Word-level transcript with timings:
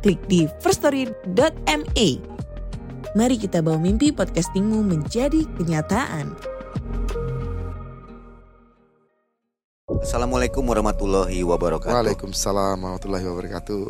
klik 0.00 0.20
di 0.26 0.48
firststory.me. 0.64 2.08
Mari 3.10 3.36
kita 3.36 3.60
bawa 3.60 3.76
mimpi 3.76 4.10
podcastingmu 4.10 4.80
menjadi 4.80 5.44
kenyataan. 5.60 6.32
Assalamualaikum 10.00 10.64
warahmatullahi 10.64 11.44
wabarakatuh. 11.44 11.92
Waalaikumsalam 11.92 12.80
warahmatullahi 12.80 13.26
wabarakatuh. 13.28 13.82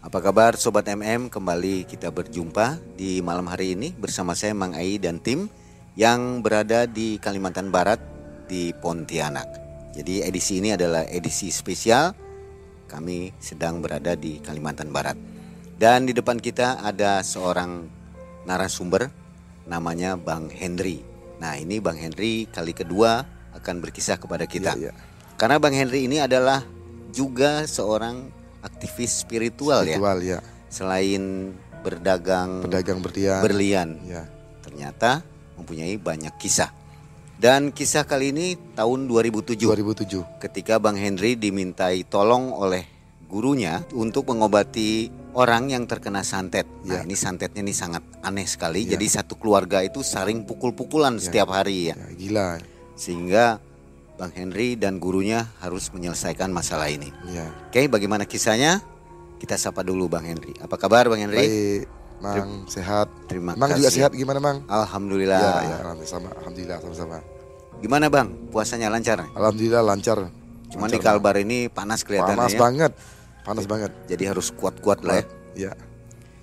Apa 0.00 0.18
kabar 0.24 0.56
Sobat 0.56 0.88
MM? 0.88 1.28
Kembali 1.28 1.84
kita 1.84 2.08
berjumpa 2.08 2.80
di 2.96 3.20
malam 3.20 3.44
hari 3.50 3.76
ini 3.76 3.92
bersama 3.92 4.32
saya 4.32 4.56
Mang 4.56 4.72
Ai 4.72 4.96
dan 4.96 5.20
tim 5.20 5.52
yang 5.98 6.40
berada 6.40 6.88
di 6.88 7.20
Kalimantan 7.20 7.68
Barat 7.68 8.00
di 8.48 8.72
Pontianak. 8.72 9.44
Jadi 9.92 10.24
edisi 10.24 10.62
ini 10.62 10.72
adalah 10.72 11.04
edisi 11.04 11.52
spesial. 11.52 12.14
Kami 12.88 13.36
sedang 13.36 13.84
berada 13.84 14.16
di 14.16 14.40
Kalimantan 14.40 14.88
Barat. 14.88 15.37
Dan 15.78 16.10
di 16.10 16.12
depan 16.12 16.42
kita 16.42 16.82
ada 16.82 17.22
seorang 17.22 17.86
narasumber 18.42 19.14
namanya 19.70 20.18
Bang 20.18 20.50
Henry. 20.50 21.06
Nah, 21.38 21.54
ini 21.54 21.78
Bang 21.78 21.94
Henry 21.94 22.50
kali 22.50 22.74
kedua 22.74 23.22
akan 23.54 23.78
berkisah 23.78 24.18
kepada 24.18 24.42
kita. 24.50 24.74
Iya, 24.74 24.90
iya. 24.90 24.92
Karena 25.38 25.62
Bang 25.62 25.70
Henry 25.70 26.10
ini 26.10 26.18
adalah 26.18 26.66
juga 27.14 27.62
seorang 27.62 28.26
aktivis 28.58 29.22
spiritual, 29.22 29.86
ya. 29.86 29.94
Spiritual 29.94 30.18
ya. 30.18 30.38
Selain 30.66 31.54
berdagang 31.86 32.66
Pedagang 32.66 32.98
berlian. 32.98 33.38
berlian, 33.38 33.88
Ya. 34.02 34.26
ternyata 34.66 35.22
mempunyai 35.54 35.94
banyak 35.94 36.34
kisah. 36.42 36.74
Dan 37.38 37.70
kisah 37.70 38.02
kali 38.02 38.34
ini 38.34 38.58
tahun 38.74 39.06
2007 39.06 39.70
2007. 39.70 40.26
ketika 40.42 40.82
Bang 40.82 40.98
Henry 40.98 41.38
dimintai 41.38 42.02
tolong 42.02 42.50
oleh 42.50 42.82
gurunya 43.30 43.86
untuk 43.94 44.26
mengobati 44.26 45.06
orang 45.38 45.70
yang 45.70 45.86
terkena 45.86 46.26
santet. 46.26 46.66
Nah, 46.82 47.00
Ya. 47.00 47.06
ini 47.06 47.14
santetnya 47.14 47.62
ini 47.62 47.70
sangat 47.70 48.02
aneh 48.20 48.44
sekali. 48.44 48.82
Ya. 48.82 48.98
Jadi 48.98 49.06
satu 49.08 49.38
keluarga 49.38 49.80
itu 49.80 50.02
saling 50.02 50.42
pukul-pukulan 50.42 51.14
setiap 51.16 51.54
hari 51.54 51.90
ya. 51.90 51.94
Ya, 51.94 52.08
gila. 52.12 52.48
Sehingga 52.98 53.62
Bang 54.18 54.34
Henry 54.34 54.74
dan 54.74 54.98
gurunya 54.98 55.46
harus 55.62 55.94
menyelesaikan 55.94 56.50
masalah 56.50 56.90
ini. 56.90 57.14
Ya. 57.30 57.46
Oke, 57.70 57.86
bagaimana 57.86 58.26
kisahnya? 58.26 58.82
Kita 59.38 59.54
sapa 59.54 59.86
dulu 59.86 60.10
Bang 60.10 60.26
Henry. 60.26 60.50
Apa 60.58 60.74
kabar 60.74 61.06
Bang 61.06 61.22
Henry? 61.22 61.38
Baik, 61.38 61.82
Mang 62.18 62.66
sehat. 62.66 63.06
Terima 63.30 63.54
Mang 63.54 63.70
kasih. 63.70 63.78
juga 63.78 63.90
sehat 63.94 64.10
gimana, 64.10 64.42
Mang? 64.42 64.66
Alhamdulillah. 64.66 65.38
Ya, 65.38 65.54
ya, 65.62 65.76
alhamdulillah 65.86 66.10
sama. 66.10 66.28
Alhamdulillah 66.34 66.78
sama-sama. 66.82 67.16
Gimana 67.78 68.10
Bang? 68.10 68.28
Puasanya 68.50 68.90
lancar? 68.90 69.22
Alhamdulillah 69.30 69.86
lancar. 69.86 70.18
Cuman 70.68 70.90
di 70.90 70.98
Kalbar 70.98 71.38
ini 71.38 71.70
panas 71.70 72.02
Mang. 72.02 72.06
kelihatannya 72.10 72.38
Panas 72.42 72.52
ya. 72.52 72.58
banget. 72.58 72.92
Panas 73.48 73.64
banget. 73.64 73.88
Jadi 74.04 74.28
harus 74.28 74.52
kuat-kuat 74.52 75.00
lah 75.08 75.24
ya. 75.56 75.72
Ya. 75.72 75.72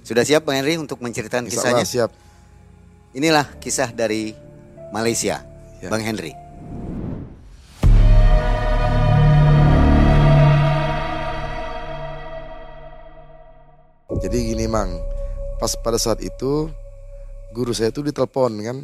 Sudah 0.02 0.25
siap 0.25 0.42
Bang 0.50 0.58
Henry 0.58 0.73
untuk 0.81 1.06
menceritakan 1.06 1.45
Insya 1.45 1.62
kisahnya? 1.62 1.86
Allah 1.86 1.86
siap. 1.86 2.12
Inilah 3.14 3.45
kisah 3.62 3.94
dari 3.94 4.34
Malaysia, 4.90 5.46
Ya. 5.85 5.94
Bang 5.94 6.02
Henry. 6.02 6.34
Jadi 14.18 14.38
gini, 14.50 14.66
Mang. 14.66 14.97
Pas 15.62 15.78
pada 15.78 16.01
saat 16.01 16.25
itu 16.25 16.74
guru 17.53 17.69
saya 17.69 17.94
itu 17.94 18.01
ditelepon 18.01 18.51
kan. 18.66 18.78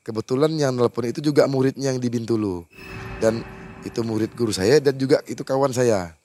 Kebetulan 0.00 0.56
yang 0.56 0.72
telepon 0.80 1.12
itu 1.12 1.20
juga 1.20 1.44
muridnya 1.44 1.92
yang 1.92 2.00
di 2.00 2.08
Bintulu. 2.08 2.64
Dan 3.20 3.44
itu 3.84 4.00
murid 4.00 4.32
guru 4.32 4.48
saya 4.48 4.80
dan 4.80 4.96
juga 4.96 5.20
itu 5.28 5.44
kawan 5.44 5.76
saya. 5.76 6.16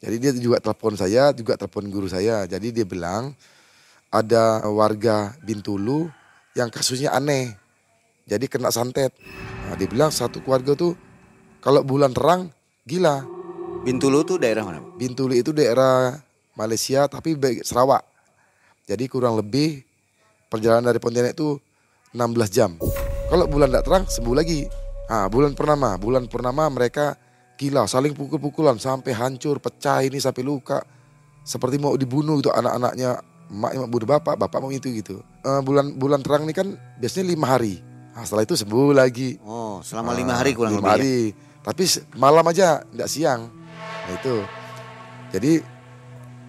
Jadi 0.00 0.16
dia 0.20 0.32
juga 0.36 0.60
telepon 0.60 0.92
saya, 0.92 1.32
juga 1.32 1.56
telepon 1.56 1.88
guru 1.88 2.08
saya. 2.08 2.44
Jadi 2.44 2.72
dia 2.72 2.84
bilang 2.84 3.32
ada 4.12 4.64
warga 4.68 5.32
Bintulu 5.40 6.08
yang 6.52 6.68
kasusnya 6.68 7.16
aneh. 7.16 7.56
Jadi 8.28 8.50
kena 8.50 8.68
santet. 8.68 9.14
Nah, 9.66 9.74
dia 9.78 9.88
bilang 9.88 10.12
satu 10.12 10.42
keluarga 10.44 10.76
tuh 10.76 10.92
kalau 11.64 11.80
bulan 11.82 12.12
terang 12.12 12.52
gila. 12.84 13.24
Bintulu 13.86 14.26
tuh 14.26 14.36
daerah 14.42 14.66
mana? 14.66 14.82
Bintulu 14.98 15.32
itu 15.32 15.54
daerah 15.54 16.18
Malaysia 16.58 17.06
tapi 17.06 17.38
Sarawak. 17.62 18.02
Jadi 18.86 19.04
kurang 19.06 19.38
lebih 19.38 19.82
perjalanan 20.50 20.90
dari 20.90 20.98
Pontianak 20.98 21.34
itu 21.34 21.58
16 22.14 22.50
jam. 22.50 22.70
Kalau 23.26 23.46
bulan 23.50 23.70
tidak 23.70 23.84
terang 23.86 24.04
sembuh 24.06 24.36
lagi. 24.36 24.66
Ah, 25.06 25.30
bulan 25.30 25.54
purnama, 25.54 25.94
bulan 26.02 26.26
purnama 26.26 26.66
mereka 26.66 27.14
gila 27.56 27.84
saling 27.84 28.12
pukul-pukulan 28.12 28.76
sampai 28.76 29.12
hancur, 29.12 29.56
pecah 29.56 30.00
ini 30.00 30.16
sampai 30.16 30.40
luka. 30.40 30.84
Seperti 31.42 31.76
mau 31.76 31.94
dibunuh 31.94 32.36
itu 32.36 32.48
anak-anaknya, 32.48 33.22
emak 33.48 33.70
emak 33.72 33.88
bunuh 33.88 34.08
bapak, 34.08 34.34
bapak 34.36 34.58
mau 34.58 34.68
itu 34.68 34.90
gitu. 34.92 35.16
Eh, 35.40 35.60
bulan 35.62 35.94
bulan 35.94 36.20
terang 36.20 36.42
ini 36.42 36.52
kan 36.52 36.68
biasanya 36.96 37.26
lima 37.28 37.46
hari. 37.48 37.78
Nah, 38.12 38.24
setelah 38.24 38.42
itu 38.42 38.56
sembuh 38.56 38.90
lagi. 38.90 39.36
Oh, 39.40 39.78
selama 39.80 40.12
lima 40.12 40.32
Ah, 40.32 40.40
hari 40.40 40.52
kurang 40.52 40.72
lima 40.72 40.80
lebih. 40.82 40.88
ya? 40.88 40.96
hari. 40.96 41.18
Tapi 41.62 41.82
se- 41.84 42.04
malam 42.14 42.42
aja, 42.42 42.80
tidak 42.82 43.08
siang. 43.08 43.40
Nah 43.76 44.12
itu. 44.12 44.36
Jadi 45.30 45.52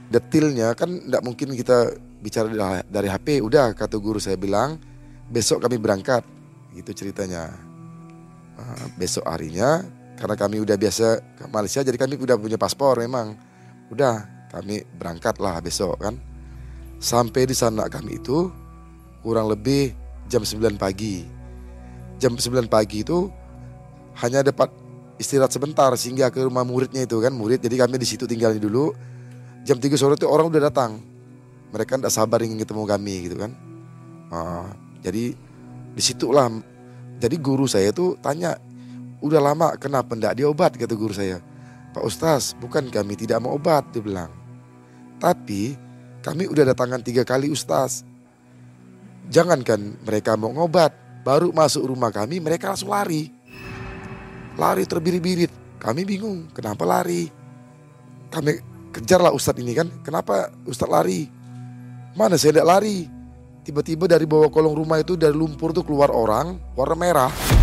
detailnya 0.07 0.72
kan 0.73 0.90
tidak 0.90 1.22
mungkin 1.22 1.51
kita 1.53 1.91
bicara 2.17 2.47
dari- 2.84 3.12
HP. 3.12 3.41
Udah 3.41 3.73
kata 3.73 3.97
guru 3.97 4.17
saya 4.17 4.35
bilang 4.35 4.79
besok 5.28 5.62
kami 5.62 5.78
berangkat. 5.78 6.23
Gitu 6.72 6.94
ceritanya. 6.96 7.51
Ah, 8.56 8.88
besok 8.96 9.28
harinya 9.28 9.85
karena 10.17 10.35
kami 10.35 10.59
udah 10.59 10.75
biasa 10.75 11.07
ke 11.38 11.44
Malaysia 11.47 11.85
jadi 11.85 11.95
kami 11.95 12.17
udah 12.17 12.35
punya 12.35 12.57
paspor 12.57 13.00
memang. 13.00 13.38
Udah 13.94 14.25
kami 14.51 14.83
berangkat 14.97 15.38
lah 15.39 15.61
besok 15.63 16.01
kan. 16.01 16.17
Sampai 16.97 17.45
di 17.45 17.53
sana 17.53 17.85
kami 17.88 18.17
itu 18.17 18.50
kurang 19.22 19.53
lebih 19.53 19.94
jam 20.28 20.41
9 20.41 20.75
pagi. 20.75 21.23
Jam 22.17 22.33
9 22.33 22.66
pagi 22.66 23.05
itu 23.05 23.29
hanya 24.19 24.41
dapat 24.41 24.73
istirahat 25.22 25.53
sebentar 25.53 25.94
sehingga 25.94 26.34
ke 26.34 26.41
rumah 26.41 26.66
muridnya 26.66 27.05
itu 27.05 27.17
kan 27.22 27.34
murid 27.34 27.61
jadi 27.61 27.85
kami 27.85 27.97
di 28.01 28.05
situ 28.05 28.29
tinggalnya 28.29 28.61
dulu 28.61 28.94
jam 29.66 29.78
3 29.81 29.94
sore 29.97 30.13
itu 30.13 30.29
orang 30.29 30.49
udah 30.53 30.69
datang 30.69 31.01
mereka 31.73 31.97
tidak 31.97 32.13
sabar 32.13 32.41
ingin 32.45 32.61
ketemu 32.61 32.85
kami 32.85 33.16
gitu 33.25 33.38
kan 33.38 33.51
Ah, 34.28 34.75
jadi 34.99 35.31
di 35.95 36.01
situlah 36.03 36.51
jadi 37.17 37.35
guru 37.39 37.63
saya 37.63 37.95
tuh 37.95 38.19
tanya 38.19 38.59
udah 39.23 39.41
lama 39.41 39.73
kenapa 39.79 40.13
ndak 40.13 40.38
diobat 40.38 40.78
kata 40.78 40.94
guru 40.94 41.13
saya 41.13 41.41
Pak 41.94 42.03
Ustaz 42.05 42.53
bukan 42.57 42.89
kami 42.94 43.17
tidak 43.17 43.41
mau 43.41 43.57
obat 43.57 43.88
dia 43.95 44.01
bilang 44.01 44.31
tapi 45.17 45.73
kami 46.22 46.45
udah 46.45 46.73
datangan 46.73 47.01
tiga 47.01 47.25
kali 47.25 47.50
Ustaz 47.50 48.05
jangankan 49.33 49.97
mereka 50.05 50.38
mau 50.38 50.53
ngobat 50.53 50.94
baru 51.25 51.50
masuk 51.50 51.89
rumah 51.89 52.13
kami 52.13 52.38
mereka 52.38 52.69
langsung 52.69 52.94
lari 52.94 53.38
lari 54.57 54.83
terbirit-birit. 54.89 55.53
Kami 55.78 56.01
bingung, 56.03 56.49
kenapa 56.51 56.84
lari? 56.84 57.29
Kami 58.34 58.51
kejarlah 58.91 59.31
Ustadz 59.31 59.61
ini 59.61 59.78
kan, 59.78 59.88
kenapa 60.02 60.49
Ustadz 60.66 60.91
lari? 60.91 61.29
Mana 62.17 62.35
saya 62.35 62.58
tidak 62.58 62.67
lari? 62.67 63.05
Tiba-tiba 63.61 64.09
dari 64.09 64.25
bawah 64.25 64.49
kolong 64.49 64.73
rumah 64.73 64.97
itu 64.97 65.13
dari 65.13 65.37
lumpur 65.37 65.70
tuh 65.72 65.85
keluar 65.85 66.09
orang 66.09 66.58
warna 66.73 66.97
merah. 66.97 67.57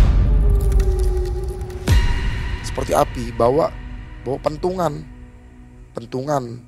Seperti 2.75 2.91
api, 2.91 3.31
bawa 3.31 3.71
bawa 4.27 4.35
pentungan. 4.43 4.99
Pentungan. 5.95 6.59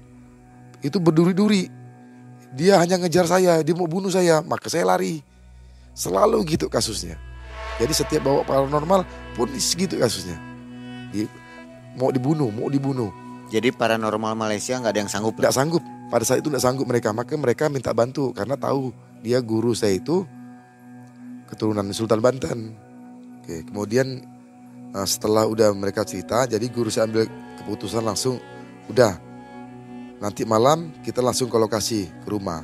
Itu 0.80 1.04
berduri-duri. 1.04 1.68
Dia 2.56 2.80
hanya 2.80 2.96
ngejar 2.96 3.28
saya, 3.28 3.60
dia 3.60 3.76
mau 3.76 3.92
bunuh 3.92 4.08
saya, 4.08 4.40
maka 4.40 4.72
saya 4.72 4.88
lari. 4.88 5.20
Selalu 5.92 6.48
gitu 6.48 6.72
kasusnya. 6.72 7.20
Jadi 7.76 7.92
setiap 7.92 8.24
bawa 8.24 8.48
paranormal 8.48 9.04
pun 9.36 9.52
segitu 9.60 10.00
kasusnya. 10.00 10.40
Di, 11.12 11.28
mau 12.00 12.08
dibunuh, 12.08 12.56
mau 12.56 12.72
dibunuh. 12.72 13.12
Jadi 13.52 13.76
paranormal 13.76 14.32
Malaysia 14.32 14.80
nggak 14.80 14.96
ada 14.96 15.00
yang 15.04 15.12
sanggup. 15.12 15.36
Tidak 15.36 15.52
sanggup. 15.52 15.84
Pada 16.08 16.24
saat 16.24 16.40
itu 16.40 16.48
tidak 16.48 16.64
sanggup 16.64 16.88
mereka. 16.88 17.12
Maka 17.12 17.36
mereka 17.36 17.68
minta 17.68 17.92
bantu 17.92 18.32
karena 18.32 18.56
tahu 18.56 18.96
dia 19.20 19.44
guru 19.44 19.76
saya 19.76 20.00
itu 20.00 20.24
keturunan 21.52 21.84
Sultan 21.92 22.24
Banten. 22.24 22.72
Oke, 23.44 23.68
kemudian 23.68 24.24
eh, 24.96 25.08
setelah 25.08 25.44
udah 25.50 25.74
mereka 25.76 26.06
cerita, 26.08 26.48
jadi 26.48 26.64
guru 26.72 26.88
saya 26.88 27.10
ambil 27.10 27.28
keputusan 27.64 28.04
langsung, 28.06 28.40
udah 28.88 29.20
nanti 30.24 30.48
malam 30.48 30.96
kita 31.04 31.20
langsung 31.20 31.52
ke 31.52 31.58
lokasi 31.58 32.08
ke 32.08 32.28
rumah. 32.30 32.64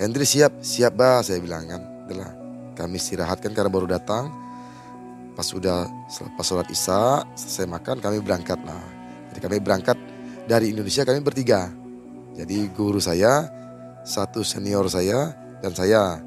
Hendri 0.00 0.24
siap, 0.24 0.64
siap 0.64 0.96
bah 0.96 1.20
saya 1.20 1.42
bilang 1.42 1.68
kan. 1.68 1.82
Itulah 2.08 2.30
kami 2.72 2.96
istirahatkan 2.96 3.52
karena 3.52 3.68
baru 3.68 3.84
datang. 3.90 4.32
Pas 5.36 5.44
sudah 5.44 5.84
pas 6.36 6.44
sholat 6.44 6.68
isya, 6.72 7.24
selesai 7.36 7.68
makan 7.68 8.00
kami 8.00 8.20
berangkat 8.24 8.56
lah. 8.64 8.80
Jadi 9.30 9.40
kami 9.44 9.56
berangkat 9.60 9.96
dari 10.48 10.72
Indonesia 10.72 11.04
kami 11.04 11.20
bertiga. 11.20 11.68
Jadi 12.32 12.72
guru 12.72 12.96
saya, 12.96 13.44
satu 14.06 14.40
senior 14.40 14.88
saya 14.88 15.36
dan 15.60 15.76
saya. 15.76 16.18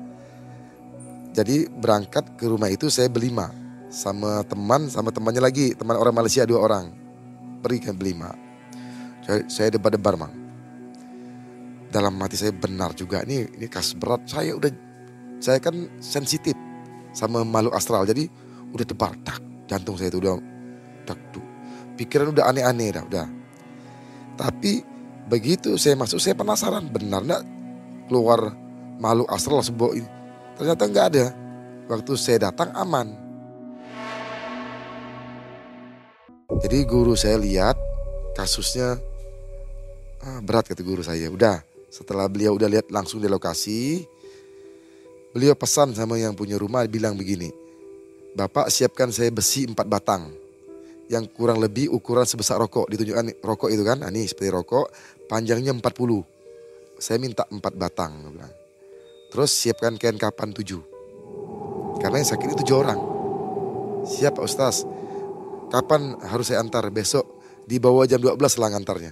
Jadi 1.33 1.65
berangkat 1.65 2.37
ke 2.37 2.45
rumah 2.45 2.69
itu 2.69 2.93
saya 2.93 3.09
berlima 3.09 3.62
sama 3.93 4.41
teman 4.41 4.89
sama 4.89 5.13
temannya 5.13 5.37
lagi 5.45 5.77
teman 5.77 5.93
orang 5.93 6.17
Malaysia 6.17 6.41
dua 6.49 6.65
orang 6.65 6.89
pergi 7.61 7.89
ke 7.89 7.91
berlima. 7.93 8.33
Saya, 9.23 9.45
saya 9.47 9.67
debar-debar 9.77 10.17
mang. 10.17 10.33
Dalam 11.93 12.17
hati 12.17 12.35
saya 12.35 12.49
benar 12.49 12.97
juga 12.97 13.21
ini 13.21 13.45
ini 13.53 13.69
kasus 13.69 13.93
berat. 13.93 14.25
Saya 14.25 14.57
udah 14.57 14.73
saya 15.37 15.61
kan 15.61 15.77
sensitif 16.01 16.57
sama 17.13 17.45
makhluk 17.45 17.77
astral 17.77 18.09
jadi 18.09 18.25
udah 18.73 18.85
tebar 18.89 19.13
tak 19.21 19.37
jantung 19.69 19.93
saya 19.93 20.09
itu 20.09 20.17
udah 20.17 20.41
tak 21.05 21.19
tuh 21.29 21.45
pikiran 21.93 22.33
udah 22.33 22.49
aneh-aneh 22.49 22.89
dah 22.97 23.03
udah. 23.05 23.27
Tapi 24.33 24.81
begitu 25.29 25.77
saya 25.77 25.93
masuk 25.93 26.17
saya 26.17 26.33
penasaran 26.33 26.89
benar 26.89 27.21
nggak 27.21 27.43
keluar 28.09 28.57
makhluk 28.97 29.29
astral 29.29 29.61
sebuah 29.61 29.93
ini 29.93 30.09
Ternyata 30.57 30.83
nggak 30.85 31.05
ada. 31.13 31.25
Waktu 31.89 32.11
saya 32.15 32.49
datang 32.49 32.71
aman. 32.77 33.22
Jadi 36.51 36.83
guru 36.83 37.15
saya 37.15 37.39
lihat 37.39 37.79
kasusnya 38.35 38.99
ah, 40.23 40.39
berat 40.43 40.67
kata 40.67 40.83
guru 40.83 40.99
saya. 40.99 41.31
Udah 41.31 41.63
setelah 41.87 42.27
beliau 42.27 42.57
udah 42.57 42.67
lihat 42.67 42.89
langsung 42.89 43.21
di 43.21 43.29
lokasi, 43.29 44.03
beliau 45.31 45.53
pesan 45.53 45.93
sama 45.95 46.19
yang 46.19 46.33
punya 46.33 46.57
rumah 46.57 46.83
bilang 46.89 47.13
begini, 47.13 47.53
Bapak 48.33 48.73
siapkan 48.73 49.13
saya 49.13 49.29
besi 49.29 49.69
empat 49.69 49.85
batang 49.85 50.33
yang 51.05 51.29
kurang 51.29 51.61
lebih 51.61 51.93
ukuran 51.93 52.25
sebesar 52.25 52.57
rokok. 52.57 52.89
Ditunjukkan 52.89 53.45
rokok 53.45 53.69
itu 53.69 53.85
kan, 53.85 54.01
nah, 54.01 54.09
ini 54.09 54.25
seperti 54.25 54.49
rokok, 54.49 54.89
panjangnya 55.29 55.69
40. 55.69 56.25
Saya 56.97 57.21
minta 57.21 57.45
empat 57.45 57.77
batang. 57.77 58.33
Terus 59.29 59.53
siapkan 59.53 59.93
kain 60.01 60.17
kapan 60.17 60.49
tujuh. 60.49 60.81
Karena 62.01 62.17
yang 62.17 62.29
sakit 62.33 62.47
itu 62.49 62.55
tujuh 62.65 62.77
orang. 62.81 62.99
Siap 64.09 64.41
Pak 64.41 64.45
Ustaz. 64.49 64.81
Kapan 65.73 66.21
harus 66.21 66.53
saya 66.53 66.61
antar? 66.61 66.85
Besok 66.93 67.25
di 67.65 67.81
bawah 67.81 68.05
jam 68.05 68.21
12 68.21 68.37
lah 68.61 68.69
ngantarnya. 68.77 69.09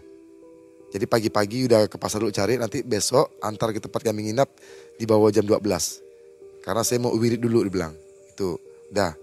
Jadi 0.93 1.05
pagi-pagi 1.09 1.65
udah 1.65 1.89
ke 1.89 1.97
pasar 1.97 2.21
dulu 2.21 2.29
cari, 2.29 2.61
nanti 2.61 2.85
besok 2.85 3.41
antar 3.41 3.73
ke 3.73 3.81
tempat 3.81 4.05
kami 4.05 4.29
nginap 4.29 4.53
di 4.93 5.09
bawah 5.09 5.33
jam 5.33 5.41
12. 5.41 5.57
Karena 6.61 6.85
saya 6.85 7.01
mau 7.01 7.17
wirid 7.17 7.41
dulu 7.41 7.65
dibilang. 7.65 7.97
Itu, 8.29 8.61
dah. 8.93 9.17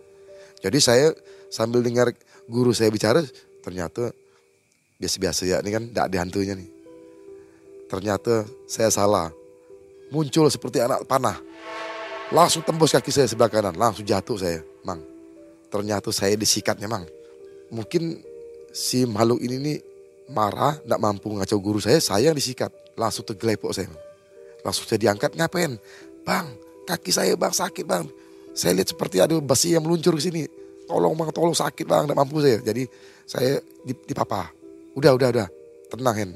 Jadi 0.58 0.78
saya 0.82 1.14
sambil 1.46 1.86
dengar 1.86 2.10
guru 2.50 2.74
saya 2.74 2.90
bicara, 2.90 3.22
ternyata 3.62 4.10
biasa-biasa 4.98 5.46
ya, 5.46 5.56
ini 5.62 5.70
kan 5.70 5.84
tidak 5.86 6.04
ada 6.10 6.16
hantunya 6.18 6.58
nih. 6.58 6.70
Ternyata 7.86 8.50
saya 8.66 8.90
salah 8.90 9.30
muncul 10.10 10.50
seperti 10.50 10.82
anak 10.82 11.06
panah. 11.06 11.38
Langsung 12.34 12.66
tembus 12.66 12.90
kaki 12.90 13.14
saya 13.14 13.30
sebelah 13.30 13.46
kanan, 13.46 13.78
langsung 13.78 14.02
jatuh 14.02 14.34
saya, 14.34 14.60
Mang. 14.82 15.00
Ternyata 15.70 16.10
saya 16.10 16.34
disikatnya, 16.34 16.90
Mang. 16.90 17.06
Mungkin 17.68 18.22
si 18.72 19.04
makhluk 19.04 19.40
ini 19.44 19.56
nih 19.60 19.78
marah, 20.32 20.76
tidak 20.80 21.00
mampu 21.00 21.32
ngacau 21.32 21.58
guru 21.60 21.80
saya, 21.80 22.00
saya 22.00 22.32
yang 22.32 22.38
disikat. 22.38 22.72
Langsung 22.98 23.22
tergelepok 23.24 23.70
saya. 23.70 23.88
Langsung 24.66 24.84
saya 24.84 24.98
diangkat, 24.98 25.38
ngapain? 25.38 25.78
Bang, 26.26 26.50
kaki 26.84 27.14
saya 27.14 27.32
bang 27.38 27.54
sakit 27.54 27.84
bang. 27.86 28.04
Saya 28.52 28.74
lihat 28.74 28.90
seperti 28.90 29.22
ada 29.22 29.38
besi 29.38 29.72
yang 29.72 29.86
meluncur 29.86 30.18
ke 30.18 30.22
sini. 30.22 30.42
Tolong 30.88 31.14
bang, 31.14 31.30
tolong 31.30 31.54
sakit 31.54 31.86
bang, 31.86 32.10
tidak 32.10 32.18
mampu 32.18 32.42
saya. 32.42 32.58
Jadi 32.58 32.82
saya 33.22 33.62
di, 33.86 33.94
papa. 34.12 34.50
Udah, 34.98 35.14
udah, 35.14 35.28
udah. 35.30 35.48
Tenang 35.88 36.16
Hen. 36.18 36.30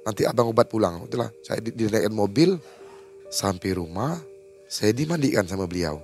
Nanti 0.00 0.24
abang 0.24 0.48
obat 0.48 0.72
pulang. 0.72 1.04
Itulah, 1.04 1.28
saya 1.44 1.60
dinaikkan 1.60 2.16
mobil, 2.16 2.56
Sampai 3.30 3.78
rumah, 3.78 4.18
saya 4.66 4.90
dimandikan 4.90 5.46
sama 5.46 5.70
beliau. 5.70 6.02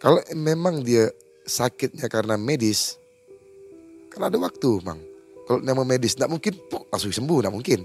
Kalau 0.00 0.24
memang 0.32 0.80
dia 0.80 1.12
sakitnya 1.44 2.08
karena 2.08 2.40
medis, 2.40 2.96
kan 4.12 4.28
ada 4.28 4.36
waktu, 4.36 4.70
Bang. 4.84 5.00
Kalau 5.48 5.58
nama 5.64 5.82
medis, 5.82 6.14
tidak 6.14 6.36
mungkin 6.36 6.52
puk, 6.68 6.86
langsung 6.92 7.10
sembuh, 7.10 7.38
tidak 7.40 7.54
mungkin. 7.56 7.80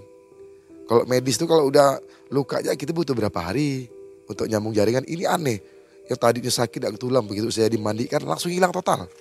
Kalau 0.88 1.04
medis 1.04 1.36
itu 1.36 1.48
kalau 1.48 1.68
udah 1.68 2.00
luka 2.32 2.64
aja 2.64 2.72
kita 2.76 2.96
butuh 2.96 3.12
berapa 3.12 3.40
hari 3.40 3.92
untuk 4.28 4.48
nyambung 4.48 4.72
jaringan. 4.72 5.04
Ini 5.04 5.28
aneh. 5.28 5.60
Yang 6.08 6.20
tadinya 6.24 6.52
sakit 6.52 6.80
tidak 6.80 6.96
tulang 6.96 7.28
begitu 7.28 7.52
saya 7.52 7.68
dimandikan 7.68 8.24
langsung 8.24 8.48
hilang 8.48 8.72
total. 8.72 9.12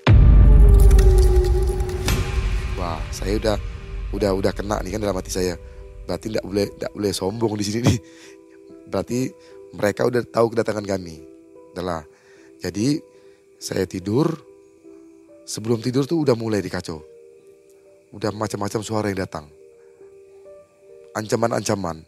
Wah, 2.79 3.03
saya 3.11 3.35
udah 3.35 3.57
udah 4.15 4.31
udah 4.39 4.53
kena 4.55 4.79
nih 4.87 4.95
kan 4.95 5.01
dalam 5.03 5.19
hati 5.19 5.35
saya. 5.35 5.59
Berarti 6.07 6.31
tidak 6.31 6.47
boleh 6.47 6.67
tidak 6.71 6.93
boleh 6.95 7.11
sombong 7.11 7.53
di 7.59 7.65
sini 7.67 7.81
nih. 7.83 7.99
Berarti 8.87 9.19
mereka 9.75 10.07
udah 10.07 10.23
tahu 10.23 10.55
kedatangan 10.55 10.87
kami. 10.87 11.19
Adalah. 11.75 12.07
Jadi 12.63 13.03
saya 13.59 13.83
tidur, 13.91 14.31
sebelum 15.47 15.79
tidur 15.79 16.05
tuh 16.05 16.27
udah 16.27 16.35
mulai 16.35 16.59
dikacau. 16.61 16.99
Udah 18.11 18.35
macam-macam 18.35 18.81
suara 18.83 19.07
yang 19.09 19.23
datang. 19.23 19.47
Ancaman-ancaman. 21.15 22.03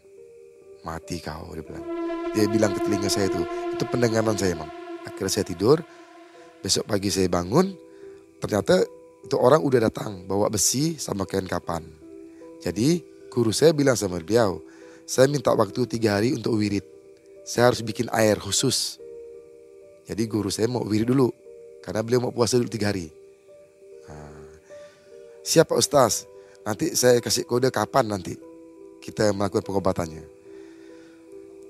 Mati 0.83 1.23
kau, 1.23 1.55
dia 1.55 1.63
bilang. 1.63 1.85
Dia 2.29 2.45
bilang 2.45 2.71
ke 2.77 2.79
telinga 2.85 3.09
saya 3.09 3.25
itu, 3.31 3.41
itu 3.73 3.83
pendengaran 3.89 4.37
saya 4.37 4.53
emang. 4.53 4.69
Akhirnya 5.07 5.31
saya 5.33 5.45
tidur, 5.49 5.81
besok 6.61 6.85
pagi 6.85 7.09
saya 7.09 7.25
bangun, 7.25 7.73
ternyata 8.37 8.85
itu 9.25 9.35
orang 9.35 9.65
udah 9.65 9.89
datang 9.89 10.29
bawa 10.29 10.47
besi 10.47 10.95
sama 11.01 11.25
kain 11.25 11.49
kapan. 11.49 11.81
Jadi 12.61 13.01
guru 13.33 13.49
saya 13.49 13.73
bilang 13.73 13.97
sama 13.97 14.21
beliau, 14.21 14.61
saya 15.09 15.25
minta 15.25 15.49
waktu 15.51 15.89
tiga 15.89 16.21
hari 16.21 16.37
untuk 16.37 16.53
wirid. 16.53 16.85
Saya 17.49 17.73
harus 17.73 17.81
bikin 17.81 18.13
air 18.13 18.37
khusus. 18.37 19.01
Jadi 20.05 20.29
guru 20.29 20.53
saya 20.53 20.69
mau 20.69 20.85
wirid 20.85 21.09
dulu. 21.09 21.33
Karena 21.81 22.05
beliau 22.05 22.29
mau 22.29 22.33
puasa 22.35 22.61
dulu 22.61 22.69
tiga 22.69 22.93
hari. 22.93 23.18
Siapa 25.43 25.73
Ustaz? 25.75 26.27
Nanti 26.67 26.93
saya 26.93 27.23
kasih 27.23 27.47
kode 27.47 27.71
kapan 27.71 28.05
nanti 28.05 28.35
kita 28.99 29.31
melakukan 29.31 29.63
pengobatannya. 29.63 30.21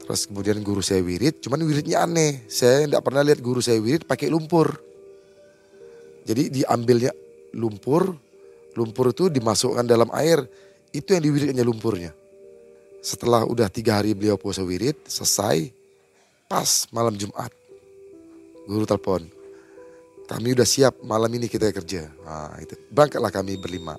Terus 0.03 0.25
kemudian 0.25 0.57
guru 0.65 0.81
saya 0.81 1.05
wirid, 1.05 1.37
cuman 1.45 1.61
wiridnya 1.61 2.01
aneh. 2.01 2.41
Saya 2.49 2.89
tidak 2.89 3.05
pernah 3.05 3.21
lihat 3.21 3.39
guru 3.45 3.61
saya 3.61 3.77
wirid 3.77 4.09
pakai 4.09 4.27
lumpur. 4.33 4.81
Jadi 6.25 6.49
diambilnya 6.49 7.13
lumpur, 7.53 8.17
lumpur 8.73 9.13
itu 9.13 9.29
dimasukkan 9.29 9.85
dalam 9.85 10.09
air, 10.17 10.41
itu 10.89 11.13
yang 11.13 11.21
diwiridnya 11.21 11.61
lumpurnya. 11.61 12.11
Setelah 12.99 13.45
udah 13.45 13.69
tiga 13.69 14.01
hari 14.01 14.17
beliau 14.17 14.35
puasa 14.35 14.65
wirid, 14.65 14.97
selesai, 15.05 15.71
pas 16.49 16.89
malam 16.89 17.13
Jumat. 17.13 17.53
Guru 18.65 18.85
telepon, 18.89 19.29
kami 20.29 20.53
udah 20.53 20.67
siap 20.67 21.01
malam 21.01 21.33
ini 21.33 21.49
kita 21.49 21.73
kerja. 21.73 22.05
Nah, 22.21 22.53
itu. 22.61 22.77
Berangkatlah 22.93 23.33
kami 23.33 23.57
berlima. 23.57 23.97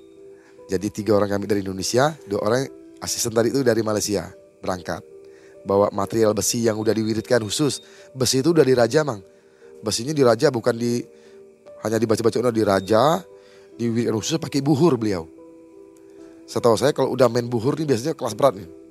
Jadi 0.71 0.87
tiga 0.87 1.19
orang 1.19 1.27
kami 1.27 1.43
dari 1.51 1.59
Indonesia, 1.59 2.15
dua 2.23 2.39
orang 2.47 2.63
asisten 3.03 3.35
tadi 3.35 3.51
itu 3.51 3.59
dari 3.59 3.83
Malaysia 3.83 4.31
berangkat. 4.63 5.03
Bawa 5.67 5.91
material 5.91 6.31
besi 6.31 6.63
yang 6.63 6.79
udah 6.79 6.95
diwiridkan 6.95 7.43
khusus. 7.43 7.83
Besi 8.15 8.39
itu 8.39 8.55
udah 8.55 8.63
diraja 8.63 9.03
mang. 9.03 9.19
Besinya 9.83 10.15
diraja 10.15 10.47
bukan 10.47 10.79
di 10.79 11.03
hanya 11.83 11.99
dibaca-baca 11.99 12.39
udah 12.39 12.55
diraja, 12.55 13.19
diwiridkan 13.75 14.15
khusus 14.15 14.39
pakai 14.39 14.63
buhur 14.63 14.95
beliau. 14.95 15.27
Setahu 16.47 16.79
saya 16.79 16.95
kalau 16.95 17.11
udah 17.11 17.27
main 17.27 17.45
buhur 17.45 17.75
nih 17.75 17.91
biasanya 17.91 18.15
kelas 18.15 18.33
berat 18.33 18.55
nih 18.55 18.81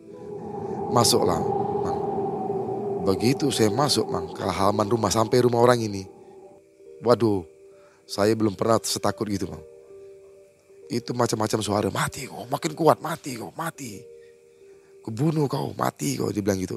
masuklah 0.91 1.39
mang. 1.81 1.99
begitu 3.07 3.49
saya 3.55 3.71
masuk 3.71 4.11
mang 4.11 4.27
ke 4.35 4.43
halaman 4.43 4.91
rumah 4.91 5.09
sampai 5.09 5.47
rumah 5.47 5.63
orang 5.63 5.81
ini 5.81 6.05
waduh 7.01 7.45
saya 8.05 8.35
belum 8.37 8.55
pernah 8.55 8.81
setakut 8.83 9.27
gitu 9.31 9.49
mang 9.49 9.63
itu 10.91 11.15
macam-macam 11.15 11.59
suara 11.63 11.89
mati 11.89 12.27
kau 12.27 12.51
makin 12.51 12.75
kuat 12.75 12.99
mati 12.99 13.39
kau 13.39 13.55
mati. 13.55 14.03
Kebunuh 15.07 15.47
kau 15.47 15.71
mati 15.79 16.19
kau 16.19 16.35
dibilang 16.35 16.59
gitu. 16.59 16.77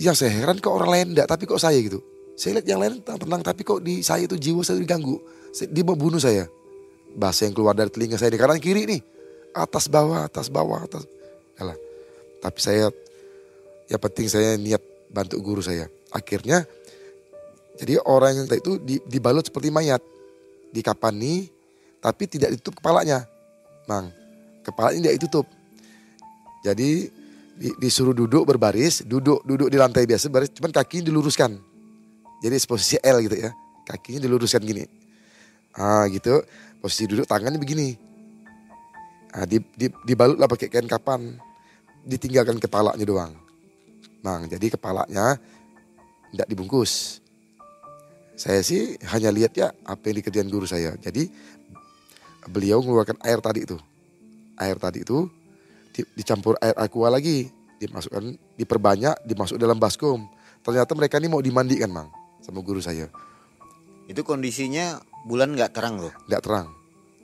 Yang 0.00 0.24
saya 0.24 0.32
heran 0.40 0.56
kok 0.56 0.72
orang 0.72 0.90
lain 0.90 1.06
enggak 1.12 1.28
tapi 1.28 1.44
kok 1.44 1.60
saya 1.60 1.76
gitu. 1.84 2.00
Saya 2.34 2.58
lihat 2.58 2.66
yang 2.66 2.80
lain 2.80 3.04
tenang-tenang 3.04 3.44
tapi 3.44 3.60
kok 3.60 3.84
di 3.84 4.00
saya 4.00 4.24
itu 4.24 4.40
jiwa 4.40 4.64
saya 4.64 4.80
diganggu. 4.80 5.20
Dia 5.52 5.84
mau 5.84 6.00
bunuh 6.00 6.16
saya. 6.16 6.48
Bahasa 7.12 7.44
yang 7.44 7.52
keluar 7.52 7.76
dari 7.76 7.92
telinga 7.92 8.16
saya 8.16 8.32
di 8.32 8.40
kanan 8.40 8.56
kiri 8.56 8.88
nih. 8.88 9.00
Atas 9.52 9.92
bawah 9.92 10.24
atas 10.24 10.48
bawah 10.48 10.80
atas. 10.80 11.04
Yalah. 11.60 11.76
Tapi 12.38 12.58
saya, 12.62 12.86
ya 13.90 13.98
penting 13.98 14.30
saya 14.30 14.54
niat 14.54 14.80
bantu 15.10 15.42
guru 15.42 15.58
saya. 15.58 15.90
Akhirnya, 16.14 16.62
jadi 17.78 18.02
orang 18.02 18.44
yang 18.44 18.46
itu 18.50 18.82
dibalut 19.06 19.46
seperti 19.46 19.70
mayat. 19.70 20.02
Dikapani, 20.74 21.48
tapi 22.02 22.28
tidak 22.28 22.58
ditutup 22.58 22.82
kepalanya. 22.82 23.24
Mang, 23.86 24.10
kepalanya 24.66 25.08
tidak 25.08 25.16
ditutup. 25.22 25.46
Jadi 26.66 27.08
di, 27.58 27.68
disuruh 27.78 28.12
duduk 28.12 28.44
berbaris, 28.44 29.06
duduk 29.06 29.46
duduk 29.46 29.70
di 29.70 29.78
lantai 29.78 30.04
biasa 30.04 30.28
baris, 30.28 30.50
cuman 30.52 30.74
kaki 30.74 31.06
diluruskan. 31.06 31.56
Jadi 32.42 32.54
posisi 32.66 32.98
L 33.02 33.18
gitu 33.24 33.34
ya, 33.38 33.50
kakinya 33.86 34.26
diluruskan 34.26 34.62
gini. 34.62 34.84
Ah 35.74 36.06
gitu, 36.10 36.42
posisi 36.82 37.06
duduk 37.06 37.26
tangannya 37.26 37.58
begini. 37.58 37.94
Ah, 39.34 39.44
di, 39.44 39.60
di, 39.76 39.86
dibalutlah 40.08 40.48
pakai 40.48 40.72
kain 40.72 40.88
kapan, 40.88 41.36
ditinggalkan 42.02 42.58
kepalanya 42.58 43.04
doang. 43.04 43.32
Mang, 44.24 44.50
jadi 44.50 44.74
kepalanya 44.74 45.38
tidak 46.34 46.48
dibungkus. 46.50 47.22
Saya 48.38 48.62
sih 48.62 48.94
hanya 49.10 49.34
lihat 49.34 49.58
ya 49.58 49.74
apa 49.82 49.98
yang 50.06 50.22
dikerjain 50.22 50.46
guru 50.46 50.62
saya. 50.62 50.94
Jadi 51.02 51.26
beliau 52.46 52.78
mengeluarkan 52.78 53.18
air 53.26 53.42
tadi 53.42 53.66
itu. 53.66 53.74
Air 54.54 54.78
tadi 54.78 55.02
itu 55.02 55.26
dicampur 56.14 56.54
air 56.62 56.78
aqua 56.78 57.10
lagi, 57.10 57.50
dimasukkan, 57.82 58.38
diperbanyak, 58.54 59.26
dimasuk 59.26 59.58
dalam 59.58 59.82
baskom. 59.82 60.30
Ternyata 60.62 60.94
mereka 60.94 61.18
ini 61.18 61.26
mau 61.26 61.42
dimandikan, 61.42 61.90
Mang, 61.90 62.14
sama 62.38 62.62
guru 62.62 62.78
saya. 62.78 63.10
Itu 64.06 64.22
kondisinya 64.22 65.02
bulan 65.26 65.58
nggak 65.58 65.74
terang 65.74 65.98
loh. 65.98 66.14
Nggak 66.30 66.42
terang, 66.46 66.66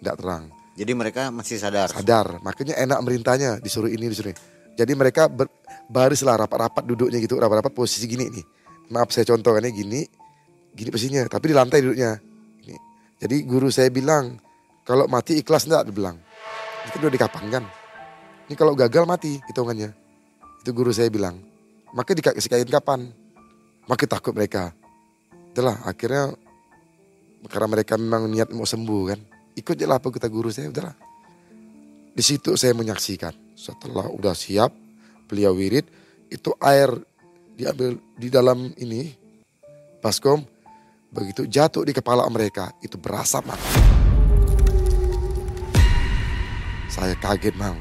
nggak 0.03 0.17
terang. 0.19 0.43
Jadi 0.75 0.93
mereka 0.99 1.31
masih 1.31 1.63
sadar. 1.63 1.95
Sadar, 1.95 2.43
makanya 2.43 2.75
enak 2.75 2.99
merintahnya 3.07 3.63
disuruh 3.63 3.87
ini 3.87 4.11
disuruh 4.11 4.35
ini. 4.35 4.41
Jadi 4.75 4.93
mereka 4.99 5.31
ber, 5.31 5.47
barislah 5.87 6.35
rapat-rapat 6.35 6.83
duduknya 6.83 7.23
gitu, 7.23 7.39
rapat-rapat 7.39 7.71
posisi 7.71 8.11
gini 8.11 8.27
nih. 8.27 8.45
Maaf 8.91 9.15
saya 9.15 9.23
contohnya 9.31 9.71
gini, 9.71 10.03
gini 10.75 10.91
posisinya, 10.91 11.25
tapi 11.31 11.51
di 11.51 11.55
lantai 11.55 11.79
duduknya. 11.81 12.19
Ini. 12.67 12.77
Jadi 13.23 13.37
guru 13.47 13.71
saya 13.71 13.89
bilang, 13.89 14.37
kalau 14.83 15.07
mati 15.09 15.41
ikhlas 15.41 15.65
enggak? 15.71 15.89
Dia 15.89 15.95
bilang. 15.95 16.17
Ini 16.85 16.89
kan 16.93 16.99
udah 17.01 17.15
dikapan 17.15 17.45
kan. 17.49 17.65
Ini 18.51 18.55
kalau 18.61 18.77
gagal 18.77 19.09
mati 19.09 19.41
hitungannya. 19.49 19.91
Itu 20.61 20.77
guru 20.77 20.93
saya 20.93 21.09
bilang. 21.09 21.41
Maka 21.97 22.13
dikasih 22.13 22.51
kain 22.51 22.69
kapan. 22.69 23.09
Maka 23.89 24.05
takut 24.05 24.37
mereka. 24.37 24.77
Itulah 25.55 25.81
akhirnya 25.87 26.35
karena 27.49 27.69
mereka 27.69 27.95
memang 27.97 28.29
niat 28.29 28.53
mau 28.53 28.69
sembuh 28.69 29.03
kan. 29.09 29.21
Ikut 29.55 29.79
aja 29.79 29.87
lah 29.87 29.97
apa 30.03 30.11
kata 30.11 30.29
guru 30.29 30.51
saya 30.51 30.69
udahlah. 30.69 30.97
Di 32.15 32.23
situ 32.23 32.59
saya 32.59 32.75
menyaksikan 32.77 33.33
setelah 33.55 34.11
udah 34.11 34.35
siap 34.35 34.75
beliau 35.31 35.55
wirid 35.57 35.87
itu 36.31 36.51
air 36.61 36.91
diambil 37.55 37.99
di 38.19 38.29
dalam 38.29 38.71
ini 38.79 39.15
baskom 40.03 40.43
Begitu 41.15 41.47
jatuh 41.47 41.87
di 41.87 41.95
kepala 41.95 42.27
mereka, 42.27 42.75
itu 42.83 42.99
berasa 42.99 43.39
mang. 43.47 43.61
Saya 46.91 47.15
kaget 47.15 47.55
mang, 47.55 47.79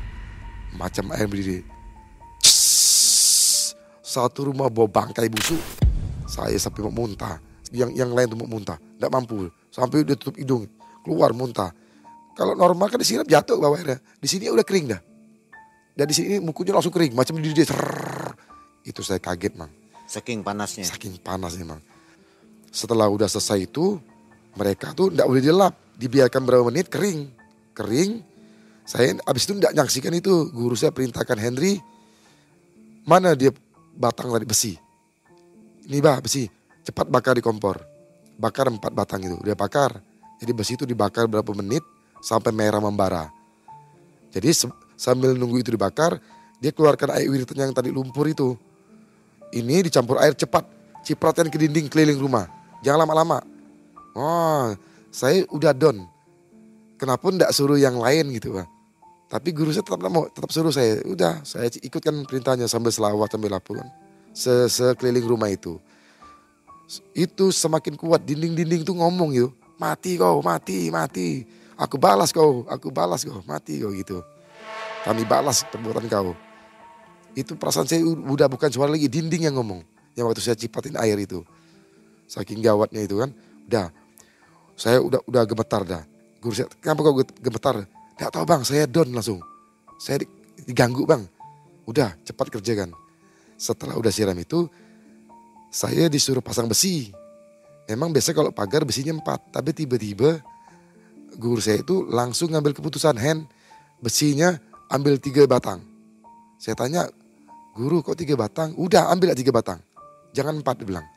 macam 0.77 1.09
air 1.17 1.25
berdiri. 1.25 1.65
Satu 4.05 4.53
rumah 4.53 4.69
bawa 4.69 4.85
bangkai 4.85 5.33
busuk. 5.33 5.57
Saya 6.29 6.53
sampai 6.61 6.85
mau 6.85 6.93
muntah. 6.93 7.41
Yang 7.73 7.97
yang 7.97 8.13
lain 8.13 8.29
tuh 8.29 8.37
mau 8.37 8.45
muntah, 8.45 8.77
tidak 8.77 9.09
mampu. 9.09 9.49
Sampai 9.73 10.05
udah 10.05 10.13
tutup 10.13 10.37
hidung, 10.37 10.69
keluar 11.01 11.33
muntah. 11.33 11.73
Kalau 12.37 12.53
normal 12.53 12.93
kan 12.93 13.01
disirap 13.01 13.25
jatuh 13.25 13.57
bawahnya. 13.57 13.97
Di 14.21 14.29
sini 14.29 14.45
udah 14.53 14.61
kering 14.61 14.93
dah. 14.93 15.01
Dan 15.97 16.05
di 16.05 16.13
sini 16.13 16.37
mukunya 16.37 16.69
langsung 16.69 16.93
kering, 16.93 17.17
macam 17.17 17.41
di 17.41 17.49
dia. 17.49 17.65
Itu 18.85 19.01
saya 19.01 19.17
kaget 19.17 19.57
mang. 19.57 19.73
Saking 20.05 20.45
panasnya. 20.45 20.85
Saking 20.85 21.17
panasnya 21.17 21.65
mang 21.65 21.81
setelah 22.73 23.05
udah 23.05 23.29
selesai 23.29 23.69
itu 23.69 24.01
mereka 24.57 24.97
tuh 24.97 25.13
tidak 25.13 25.29
boleh 25.29 25.43
dilap 25.45 25.73
dibiarkan 25.97 26.41
berapa 26.41 26.65
menit 26.73 26.89
kering. 26.89 27.29
Kering. 27.77 28.11
Saya 28.83 29.15
abis 29.23 29.45
itu 29.45 29.53
tidak 29.61 29.73
nyaksikan 29.77 30.13
itu. 30.17 30.49
Guru 30.49 30.73
saya 30.73 30.89
perintahkan 30.89 31.37
Henry 31.37 31.77
mana 33.05 33.37
dia 33.37 33.53
batang 33.93 34.33
tadi? 34.33 34.45
Besi. 34.45 34.73
Ini 35.85 35.97
bah 36.01 36.17
besi. 36.21 36.49
Cepat 36.83 37.07
bakar 37.07 37.37
di 37.37 37.43
kompor. 37.45 37.77
Bakar 38.37 38.73
empat 38.73 38.91
batang 38.91 39.21
itu. 39.21 39.37
Dia 39.45 39.53
bakar. 39.53 40.01
Jadi 40.41 40.51
besi 40.51 40.73
itu 40.75 40.83
dibakar 40.83 41.29
berapa 41.29 41.53
menit 41.53 41.85
sampai 42.19 42.51
merah 42.51 42.81
membara. 42.81 43.29
Jadi 44.33 44.49
sambil 44.97 45.37
nunggu 45.37 45.61
itu 45.61 45.69
dibakar 45.71 46.17
dia 46.57 46.73
keluarkan 46.73 47.15
air 47.15 47.29
wiritan 47.29 47.69
yang 47.69 47.73
tadi 47.73 47.93
lumpur 47.93 48.25
itu. 48.25 48.57
Ini 49.53 49.85
dicampur 49.85 50.17
air 50.21 50.33
cepat. 50.33 50.81
Cipratan 51.03 51.51
ke 51.51 51.59
dinding 51.59 51.91
keliling 51.91 52.15
rumah 52.15 52.62
Jangan 52.83 53.07
lama-lama. 53.07 53.39
Oh, 54.13 54.75
saya 55.09 55.47
udah 55.49 55.71
don. 55.71 56.05
Kenapa 56.99 57.23
ndak 57.31 57.51
suruh 57.55 57.79
yang 57.79 57.97
lain 57.97 58.35
gitu, 58.35 58.53
Pak? 58.53 58.67
Tapi 59.33 59.49
guru 59.49 59.73
saya 59.73 59.81
tetap 59.81 59.97
mau, 60.13 60.29
tetap 60.29 60.51
suruh 60.53 60.69
saya. 60.69 61.01
Udah, 61.09 61.41
saya 61.41 61.71
ikutkan 61.81 62.21
perintahnya 62.29 62.69
sambil 62.69 62.93
selawat 62.93 63.33
sambil 63.33 63.49
laporan. 63.49 63.87
Se 64.29 64.69
Sekeliling 64.69 65.25
rumah 65.25 65.49
itu. 65.49 65.81
Itu 67.17 67.49
semakin 67.49 67.97
kuat 67.97 68.21
dinding-dinding 68.21 68.85
tuh 68.85 68.93
ngomong 68.93 69.33
gitu. 69.33 69.49
Mati 69.81 70.21
kau, 70.21 70.45
mati, 70.45 70.93
mati. 70.93 71.49
Aku 71.73 71.97
balas 71.97 72.29
kau, 72.29 72.69
aku 72.69 72.93
balas 72.93 73.25
kau, 73.25 73.41
mati 73.49 73.81
kau 73.81 73.89
gitu. 73.89 74.21
Kami 75.01 75.25
balas 75.25 75.65
perbuatan 75.65 76.05
kau. 76.05 76.37
Itu 77.33 77.57
perasaan 77.57 77.89
saya 77.89 78.05
udah 78.05 78.45
bukan 78.45 78.69
suara 78.69 78.93
lagi, 78.93 79.09
dinding 79.09 79.49
yang 79.49 79.57
ngomong. 79.57 79.81
Yang 80.13 80.25
waktu 80.29 80.41
saya 80.45 80.55
cipatin 80.59 80.93
air 81.01 81.17
itu. 81.17 81.41
Saking 82.27 82.63
gawatnya 82.63 83.03
itu 83.03 83.19
kan. 83.19 83.31
Udah. 83.67 83.87
Saya 84.73 84.99
udah 84.99 85.21
udah 85.29 85.43
gemetar 85.45 85.81
dah. 85.85 86.03
Guru 86.43 86.53
saya, 86.53 86.67
kenapa 86.81 86.99
kau 87.07 87.15
gemetar? 87.21 87.75
Tidak 88.19 88.31
tahu 88.33 88.43
bang, 88.43 88.61
saya 88.67 88.83
down 88.83 89.09
langsung. 89.15 89.39
Saya 89.95 90.19
diganggu 90.67 91.07
bang. 91.07 91.23
Udah, 91.87 92.15
cepat 92.27 92.51
kerjakan. 92.51 92.91
Setelah 93.55 93.95
udah 93.95 94.11
siram 94.11 94.35
itu, 94.35 94.67
saya 95.71 96.11
disuruh 96.11 96.43
pasang 96.43 96.67
besi. 96.67 97.15
Emang 97.87 98.11
biasa 98.11 98.31
kalau 98.31 98.51
pagar 98.51 98.83
besinya 98.83 99.15
empat. 99.15 99.55
Tapi 99.55 99.71
tiba-tiba 99.75 100.39
guru 101.35 101.59
saya 101.59 101.79
itu 101.79 102.03
langsung 102.07 102.51
ngambil 102.51 102.75
keputusan 102.75 103.15
hand. 103.19 103.47
Besinya 104.03 104.55
ambil 104.91 105.19
tiga 105.19 105.47
batang. 105.47 105.79
Saya 106.59 106.75
tanya, 106.75 107.07
guru 107.75 108.03
kok 108.03 108.19
tiga 108.19 108.35
batang? 108.35 108.75
Udah 108.75 109.11
ambil 109.11 109.35
tiga 109.35 109.51
batang. 109.51 109.79
Jangan 110.35 110.59
empat, 110.59 110.83
dia 110.83 110.87
bilang. 110.87 111.07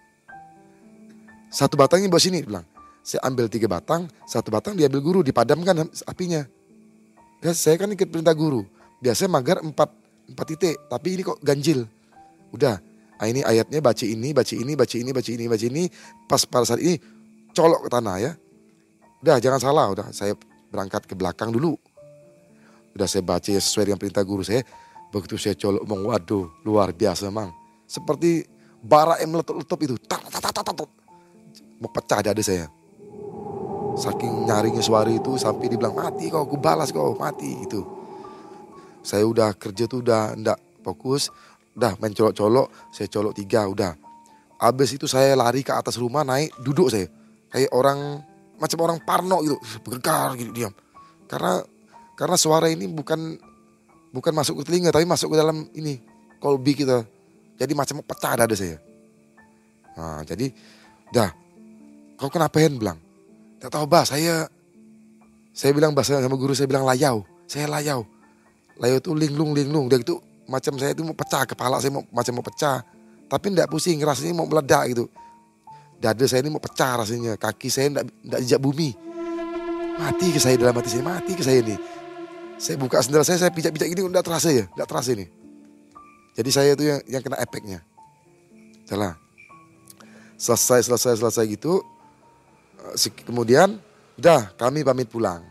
Satu 1.50 1.78
batangnya 1.78 2.10
bawa 2.10 2.22
sini, 2.22 2.42
bilang. 2.42 2.66
Saya 3.06 3.22
ambil 3.22 3.46
tiga 3.46 3.70
batang, 3.70 4.10
satu 4.26 4.50
batang 4.50 4.74
diambil 4.74 4.98
guru, 4.98 5.20
dipadamkan 5.22 5.86
apinya. 6.10 6.42
Ya, 7.38 7.54
saya 7.54 7.78
kan 7.78 7.86
ikut 7.94 8.10
perintah 8.10 8.34
guru. 8.34 8.66
Biasanya 8.98 9.30
magar 9.30 9.62
empat, 9.62 9.94
empat 10.26 10.46
titik, 10.50 10.74
tapi 10.90 11.14
ini 11.14 11.22
kok 11.22 11.38
ganjil. 11.38 11.86
Udah, 12.50 12.82
ah, 13.22 13.26
ini 13.30 13.46
ayatnya 13.46 13.78
baca 13.78 14.02
ini, 14.02 14.34
baca 14.34 14.54
ini, 14.58 14.72
baca 14.74 14.96
ini, 14.98 15.10
baca 15.14 15.30
ini, 15.30 15.44
baca 15.46 15.64
ini. 15.70 15.84
Pas 16.26 16.42
pada 16.50 16.66
saat 16.66 16.82
ini 16.82 16.98
colok 17.54 17.86
ke 17.86 17.90
tanah 17.94 18.16
ya. 18.18 18.32
Udah, 19.22 19.38
jangan 19.38 19.60
salah, 19.62 19.86
udah 19.86 20.10
saya 20.10 20.34
berangkat 20.74 21.06
ke 21.06 21.14
belakang 21.14 21.54
dulu. 21.54 21.78
Udah 22.98 23.06
saya 23.06 23.22
baca 23.22 23.54
sesuai 23.54 23.86
dengan 23.86 24.02
perintah 24.02 24.26
guru 24.26 24.42
saya. 24.42 24.66
Begitu 25.14 25.38
saya 25.38 25.54
colok, 25.54 25.86
mau 25.86 26.10
waduh, 26.10 26.50
luar 26.66 26.90
biasa 26.90 27.30
mang. 27.30 27.54
Seperti 27.86 28.42
bara 28.82 29.22
yang 29.22 29.30
meletup-letup 29.30 29.78
itu. 29.86 29.94
Tak, 30.10 30.26
tak, 30.26 30.42
tak, 30.50 30.74
tak 30.74 31.05
mau 31.80 31.90
pecah 31.92 32.20
dada 32.24 32.42
saya. 32.42 32.68
Saking 33.96 34.44
nyaringnya 34.44 34.84
suara 34.84 35.08
itu 35.08 35.40
sampai 35.40 35.72
dibilang 35.72 35.96
mati 35.96 36.28
kau, 36.28 36.44
aku 36.44 36.60
balas 36.60 36.92
kau, 36.92 37.16
mati 37.16 37.64
itu. 37.64 37.80
Saya 39.00 39.24
udah 39.24 39.56
kerja 39.56 39.88
tuh 39.88 40.04
udah 40.04 40.36
ndak 40.36 40.58
fokus, 40.84 41.32
udah 41.72 41.96
main 41.96 42.12
colok-colok, 42.12 42.92
saya 42.92 43.08
colok 43.08 43.32
tiga 43.32 43.64
udah. 43.64 43.96
Abis 44.60 44.96
itu 44.96 45.08
saya 45.08 45.32
lari 45.36 45.64
ke 45.64 45.72
atas 45.72 45.96
rumah 45.96 46.24
naik 46.24 46.52
duduk 46.60 46.92
saya. 46.92 47.08
Kayak 47.48 47.72
orang 47.72 48.20
macam 48.60 48.78
orang 48.84 48.98
parno 49.00 49.40
gitu, 49.44 49.56
bergegar 49.84 50.36
gitu 50.36 50.52
diam. 50.52 50.72
Karena 51.28 51.60
karena 52.16 52.36
suara 52.36 52.68
ini 52.68 52.88
bukan 52.88 53.36
bukan 54.12 54.32
masuk 54.32 54.60
ke 54.60 54.72
telinga 54.72 54.88
tapi 54.88 55.04
masuk 55.04 55.32
ke 55.32 55.36
dalam 55.36 55.68
ini 55.76 56.00
kolbi 56.40 56.72
kita. 56.72 57.04
Jadi 57.56 57.72
macam 57.72 58.00
pecah 58.04 58.32
dada 58.36 58.52
saya. 58.56 58.76
Nah, 59.96 60.20
jadi 60.28 60.52
dah 61.08 61.45
Kau 62.16 62.32
kenapa 62.32 62.56
Hen 62.60 62.80
bilang? 62.80 62.96
Tak 63.60 63.72
tahu 63.72 63.84
bah 63.84 64.04
saya 64.08 64.48
saya 65.56 65.72
bilang 65.72 65.92
bahasa 65.96 66.20
sama 66.20 66.36
guru 66.36 66.52
saya 66.52 66.68
bilang 66.68 66.84
layau. 66.84 67.24
Saya 67.48 67.68
layau. 67.68 68.04
Layau 68.80 69.00
itu 69.00 69.12
linglung 69.12 69.52
linglung. 69.56 69.88
Dia 69.88 70.00
itu 70.00 70.20
macam 70.48 70.76
saya 70.80 70.92
itu 70.92 71.04
mau 71.04 71.16
pecah 71.16 71.44
kepala 71.44 71.80
saya 71.80 71.92
mau 71.92 72.04
macam 72.12 72.40
mau 72.40 72.44
pecah. 72.44 72.84
Tapi 73.28 73.52
tidak 73.52 73.68
pusing 73.68 74.00
rasanya 74.00 74.32
mau 74.36 74.48
meledak 74.48 74.84
gitu. 74.92 75.04
Dada 75.96 76.24
saya 76.28 76.44
ini 76.44 76.52
mau 76.52 76.60
pecah 76.60 77.00
rasanya. 77.00 77.40
Kaki 77.40 77.68
saya 77.68 77.88
tidak 77.92 78.04
tidak 78.08 78.40
jejak 78.44 78.60
bumi. 78.60 78.90
Mati 79.96 80.28
ke 80.28 80.40
saya 80.40 80.60
dalam 80.60 80.76
hati 80.76 80.92
saya 80.92 81.04
mati 81.04 81.32
ke 81.32 81.40
saya 81.40 81.64
ini. 81.64 81.76
Saya 82.60 82.76
buka 82.76 83.00
sendal 83.00 83.24
saya 83.24 83.40
saya 83.40 83.52
pijak-pijak 83.52 83.88
ini 83.88 84.00
udah 84.04 84.20
terasa 84.20 84.52
ya, 84.52 84.68
tidak 84.68 84.88
terasa 84.88 85.16
ini. 85.16 85.28
Jadi 86.36 86.50
saya 86.52 86.76
itu 86.76 86.84
yang 86.84 87.00
yang 87.08 87.22
kena 87.24 87.40
efeknya. 87.40 87.80
Salah. 88.84 89.16
Selesai 90.36 90.84
selesai 90.84 91.16
selesai 91.16 91.48
gitu 91.48 91.80
kemudian 93.26 93.80
udah 94.16 94.54
kami 94.54 94.86
pamit 94.86 95.10
pulang. 95.10 95.42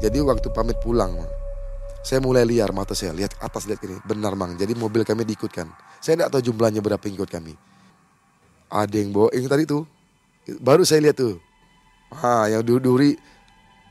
Jadi 0.00 0.16
waktu 0.24 0.48
pamit 0.48 0.80
pulang, 0.80 1.12
saya 2.00 2.24
mulai 2.24 2.48
liar 2.48 2.72
mata 2.72 2.96
saya 2.96 3.12
lihat 3.12 3.36
atas 3.44 3.68
lihat 3.68 3.84
ini 3.84 4.00
benar 4.08 4.32
mang. 4.32 4.56
Jadi 4.56 4.72
mobil 4.72 5.04
kami 5.04 5.28
diikutkan. 5.28 5.68
Saya 6.00 6.16
tidak 6.16 6.30
tahu 6.32 6.42
jumlahnya 6.52 6.80
berapa 6.80 7.04
yang 7.04 7.20
ikut 7.20 7.30
kami. 7.30 7.52
Ada 8.72 8.96
yang 8.96 9.12
bawa 9.12 9.28
yang 9.36 9.44
tadi 9.50 9.68
tuh 9.68 9.84
baru 10.64 10.82
saya 10.88 11.04
lihat 11.04 11.20
tuh. 11.20 11.36
Ah 12.10 12.48
yang 12.48 12.64
duri 12.64 13.14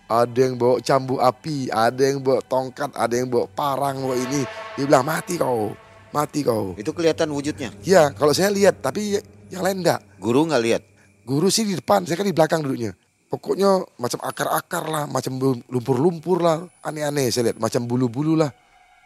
ada 0.09 0.39
yang 0.41 0.57
bawa 0.57 0.81
cambu 0.81 1.21
api 1.21 1.69
ada 1.69 2.01
yang 2.01 2.19
bawa 2.19 2.41
tongkat 2.41 2.91
ada 2.97 3.13
yang 3.13 3.29
bawa 3.29 3.45
parang 3.53 4.01
bawa 4.01 4.17
ini. 4.17 4.41
Dia 4.73 4.89
bilang 4.89 5.05
mati 5.05 5.37
kau 5.37 5.77
mati 6.11 6.45
kau 6.45 6.73
Itu 6.79 6.91
kelihatan 6.93 7.29
wujudnya. 7.31 7.73
ya 7.85 8.13
kalau 8.13 8.33
saya 8.33 8.49
lihat 8.53 8.81
tapi 8.81 9.19
yang 9.49 9.65
lain 9.65 9.81
enggak 9.81 9.99
Guru 10.19 10.45
nggak 10.51 10.63
lihat. 10.63 10.83
Guru 11.23 11.47
sih 11.47 11.63
di 11.63 11.77
depan, 11.77 12.03
saya 12.09 12.17
kan 12.19 12.27
di 12.27 12.33
belakang 12.33 12.65
duduknya. 12.65 12.91
Pokoknya 13.29 13.85
macam 14.01 14.19
akar-akar 14.25 14.89
lah, 14.89 15.03
macam 15.05 15.37
lumpur-lumpur 15.69 16.41
lah, 16.41 16.65
aneh-aneh 16.81 17.29
saya 17.29 17.53
lihat, 17.53 17.61
macam 17.61 17.85
bulu-bulu 17.85 18.33
lah. 18.33 18.49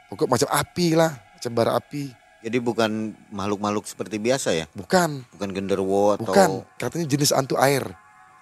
Pokok 0.07 0.31
macam 0.31 0.47
api 0.47 0.95
lah, 0.95 1.11
macam 1.11 1.51
bara 1.51 1.75
api. 1.75 2.07
Jadi 2.43 2.57
bukan 2.63 3.11
makhluk-makhluk 3.31 3.83
seperti 3.87 4.23
biasa 4.23 4.55
ya? 4.55 4.65
Bukan, 4.71 5.27
Bukan 5.35 5.49
genderuwo 5.51 6.15
atau 6.15 6.27
bukan. 6.27 6.49
Katanya 6.79 7.05
jenis 7.11 7.35
antu 7.35 7.59
air, 7.59 7.83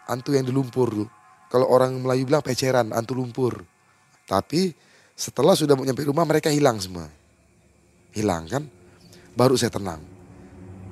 antu 0.06 0.38
yang 0.38 0.46
di 0.46 0.54
lumpur 0.54 0.90
tuh. 0.94 1.10
Kalau 1.50 1.66
orang 1.66 1.98
Melayu 1.98 2.30
bilang 2.30 2.46
peceran, 2.46 2.94
antu 2.94 3.18
lumpur. 3.18 3.66
Tapi 4.30 4.72
setelah 5.18 5.58
sudah 5.58 5.74
mau 5.74 5.84
nyampe 5.84 6.06
rumah 6.06 6.24
mereka 6.24 6.54
hilang 6.54 6.78
semua. 6.78 7.10
Hilang 8.12 8.48
kan? 8.48 8.64
Baru 9.36 9.56
saya 9.56 9.72
tenang. 9.72 10.04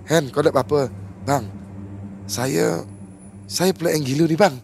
Hen, 0.08 0.32
kau 0.32 0.42
ada 0.42 0.56
apa? 0.56 0.90
Bang, 1.28 1.46
saya 2.26 2.82
saya 3.50 3.74
pula 3.74 3.94
yang 3.94 4.06
gilu 4.06 4.26
nih 4.30 4.40
bang. 4.40 4.56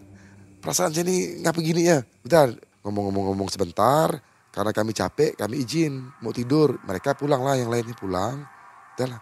Perasaan 0.62 0.94
saya 0.94 1.06
ini 1.06 1.42
ngapa 1.42 1.58
gini 1.62 1.86
ya? 1.86 2.02
Bentar, 2.22 2.54
ngomong-ngomong-ngomong 2.86 3.50
sebentar. 3.50 4.18
Karena 4.50 4.72
kami 4.72 4.96
capek, 4.96 5.36
kami 5.36 5.62
izin 5.62 6.00
mau 6.24 6.32
tidur. 6.32 6.80
Mereka 6.86 7.12
pulang 7.12 7.44
lah, 7.44 7.60
yang 7.60 7.68
lainnya 7.68 7.92
pulang. 7.92 8.40
Udah 8.96 9.06
lah. 9.06 9.20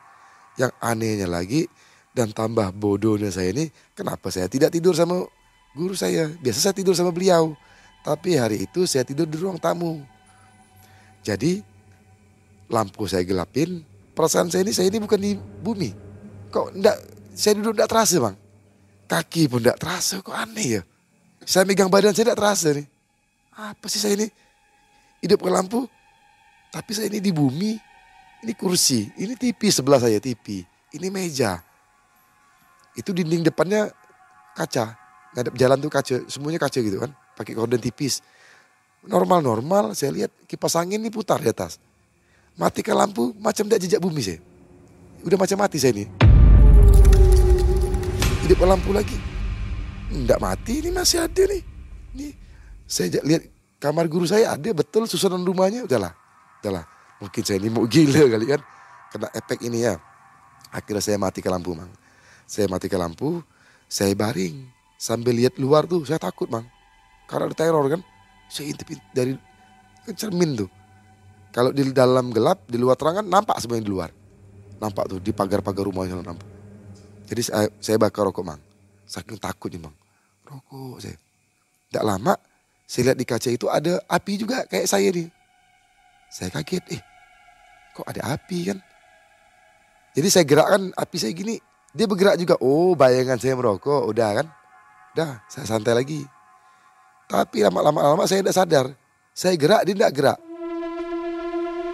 Yang 0.54 0.72
anehnya 0.78 1.26
lagi 1.26 1.66
dan 2.14 2.30
tambah 2.30 2.70
bodohnya 2.70 3.34
saya 3.34 3.50
ini, 3.50 3.66
kenapa 3.98 4.30
saya 4.30 4.46
tidak 4.46 4.70
tidur 4.70 4.94
sama 4.94 5.26
guru 5.74 5.98
saya? 5.98 6.30
Biasa 6.38 6.70
saya 6.70 6.74
tidur 6.78 6.94
sama 6.94 7.10
beliau. 7.10 7.58
Tapi 8.06 8.38
hari 8.38 8.62
itu 8.62 8.86
saya 8.86 9.02
tidur 9.02 9.26
di 9.26 9.34
ruang 9.34 9.58
tamu. 9.58 9.98
Jadi 11.26 11.64
lampu 12.68 13.04
saya 13.08 13.26
gelapin, 13.26 13.84
perasaan 14.16 14.48
saya 14.48 14.64
ini 14.64 14.72
saya 14.72 14.88
ini 14.88 14.98
bukan 15.02 15.20
di 15.20 15.36
bumi. 15.36 15.90
Kok 16.48 16.66
enggak 16.76 16.96
saya 17.34 17.58
duduk 17.58 17.74
enggak 17.76 17.90
terasa, 17.90 18.16
Bang. 18.22 18.36
Kaki 19.04 19.42
pun 19.50 19.60
enggak 19.60 19.78
terasa, 19.80 20.22
kok 20.22 20.32
aneh 20.32 20.80
ya. 20.80 20.82
Saya 21.44 21.68
megang 21.68 21.92
badan 21.92 22.14
saya 22.16 22.32
enggak 22.32 22.40
terasa 22.40 22.68
nih. 22.72 22.86
Apa 23.54 23.86
sih 23.90 24.00
saya 24.00 24.16
ini? 24.18 24.26
Hidup 25.20 25.40
ke 25.40 25.50
lampu, 25.50 25.86
tapi 26.74 26.90
saya 26.92 27.08
ini 27.08 27.22
di 27.22 27.32
bumi. 27.32 27.72
Ini 28.44 28.52
kursi, 28.60 29.08
ini 29.16 29.40
TV 29.40 29.72
sebelah 29.72 29.96
saya 29.96 30.20
TV. 30.20 30.60
Ini 30.92 31.08
meja. 31.08 31.64
Itu 32.92 33.16
dinding 33.16 33.40
depannya 33.40 33.88
kaca. 34.52 34.94
Ngadep 35.34 35.54
jalan 35.56 35.78
tuh 35.80 35.88
kaca, 35.90 36.16
semuanya 36.28 36.60
kaca 36.60 36.78
gitu 36.78 37.00
kan. 37.00 37.10
Pakai 37.34 37.56
korden 37.56 37.80
tipis. 37.80 38.20
Normal-normal 39.04 39.96
saya 39.96 40.12
lihat 40.12 40.32
kipas 40.44 40.76
angin 40.76 41.00
ini 41.00 41.08
putar 41.08 41.40
di 41.40 41.48
atas. 41.48 41.80
Matikan 42.54 42.94
lampu 42.94 43.34
macam 43.42 43.66
tidak 43.66 43.82
jejak 43.82 43.98
bumi 43.98 44.22
saya. 44.22 44.38
Udah 45.26 45.34
macam 45.34 45.58
mati 45.58 45.82
saya 45.82 45.90
ini. 45.90 46.06
Hidup 48.46 48.62
lampu 48.62 48.94
lagi. 48.94 49.18
Enggak 50.14 50.38
mati 50.38 50.78
ini 50.78 50.94
masih 50.94 51.26
ada 51.26 51.42
nih. 51.50 51.62
Nih 52.14 52.32
saya 52.86 53.18
lihat 53.26 53.50
kamar 53.82 54.06
guru 54.06 54.30
saya 54.30 54.54
ada 54.54 54.70
betul 54.70 55.10
susunan 55.10 55.42
rumahnya 55.42 55.82
udahlah. 55.82 56.14
Udahlah. 56.62 56.86
Mungkin 57.18 57.42
saya 57.42 57.58
ini 57.58 57.74
mau 57.74 57.90
gila 57.90 58.22
kali 58.22 58.46
kan. 58.46 58.62
Kena 59.10 59.28
efek 59.34 59.58
ini 59.66 59.82
ya. 59.82 59.98
Akhirnya 60.70 61.02
saya 61.02 61.18
mati 61.18 61.42
ke 61.42 61.50
lampu 61.50 61.74
mang. 61.74 61.90
Saya 62.46 62.70
mati 62.70 62.86
ke 62.86 62.94
lampu. 62.94 63.42
Saya 63.90 64.14
baring. 64.14 64.62
Sambil 64.94 65.34
lihat 65.34 65.58
luar 65.58 65.90
tuh 65.90 66.06
saya 66.06 66.22
takut 66.22 66.46
mang. 66.46 66.70
Karena 67.26 67.50
ada 67.50 67.56
teror 67.58 67.82
kan. 67.90 68.00
Saya 68.46 68.70
intip 68.70 68.94
dari 69.10 69.34
cermin 70.14 70.54
tuh. 70.54 70.83
Kalau 71.54 71.70
di 71.70 71.86
dalam 71.94 72.34
gelap, 72.34 72.66
di 72.66 72.74
luar 72.74 72.98
terang 72.98 73.22
kan 73.22 73.26
nampak 73.30 73.62
semuanya 73.62 73.86
di 73.86 73.92
luar. 73.94 74.10
Nampak 74.82 75.06
tuh 75.06 75.18
di 75.22 75.30
pagar-pagar 75.30 75.86
rumahnya 75.86 76.18
nampak. 76.18 76.50
Jadi 77.30 77.42
saya, 77.46 77.70
saya 77.78 77.96
bakar 77.96 78.26
rokok 78.26 78.42
mang. 78.42 78.60
Saking 79.06 79.38
takutnya 79.38 79.86
mang. 79.86 79.94
Rokok 80.42 80.98
saya. 80.98 81.14
Tidak 81.88 82.02
lama 82.02 82.34
saya 82.84 83.10
lihat 83.10 83.18
di 83.18 83.26
kaca 83.26 83.48
itu 83.48 83.66
ada 83.72 83.96
api 84.06 84.32
juga 84.36 84.68
kayak 84.68 84.86
saya 84.88 85.08
nih. 85.08 85.28
Saya 86.28 86.52
kaget, 86.52 86.84
eh 86.92 87.02
kok 87.96 88.04
ada 88.04 88.36
api 88.36 88.58
kan? 88.68 88.78
Jadi 90.14 90.28
saya 90.30 90.44
gerakkan 90.46 90.92
api 90.94 91.16
saya 91.16 91.32
gini, 91.32 91.56
dia 91.96 92.04
bergerak 92.04 92.36
juga. 92.36 92.54
Oh 92.60 92.92
bayangan 92.92 93.40
saya 93.40 93.56
merokok, 93.56 94.04
udah 94.04 94.42
kan? 94.42 94.46
Udah, 95.14 95.40
saya 95.48 95.64
santai 95.64 95.94
lagi. 95.94 96.20
Tapi 97.30 97.64
lama-lama 97.64 98.26
saya 98.28 98.44
tidak 98.44 98.56
sadar. 98.56 98.86
Saya 99.32 99.54
gerak, 99.56 99.82
dia 99.88 99.94
tidak 99.96 100.12
gerak. 100.12 100.38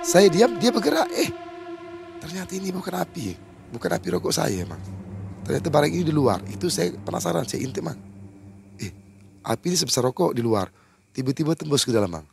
Saya 0.01 0.33
diam, 0.33 0.57
dia 0.57 0.73
bergerak. 0.73 1.13
Eh, 1.13 1.29
ternyata 2.25 2.57
ini 2.57 2.73
bukan 2.73 3.05
api. 3.05 3.37
Bukan 3.71 3.91
api 3.93 4.07
rokok 4.17 4.33
saya, 4.33 4.65
Mang. 4.65 4.81
Ternyata 5.45 5.69
barang 5.69 5.93
ini 5.93 6.05
di 6.09 6.15
luar. 6.15 6.41
Itu 6.49 6.73
saya 6.73 6.91
penasaran, 6.97 7.45
saya 7.45 7.61
intip, 7.63 7.85
Mang. 7.85 8.01
Eh, 8.81 8.91
api 9.45 9.65
ini 9.71 9.77
sebesar 9.77 10.03
rokok 10.09 10.33
di 10.33 10.41
luar. 10.41 10.73
Tiba-tiba 11.13 11.53
tembus 11.53 11.85
ke 11.85 11.93
dalam, 11.93 12.11
Mang. 12.11 12.27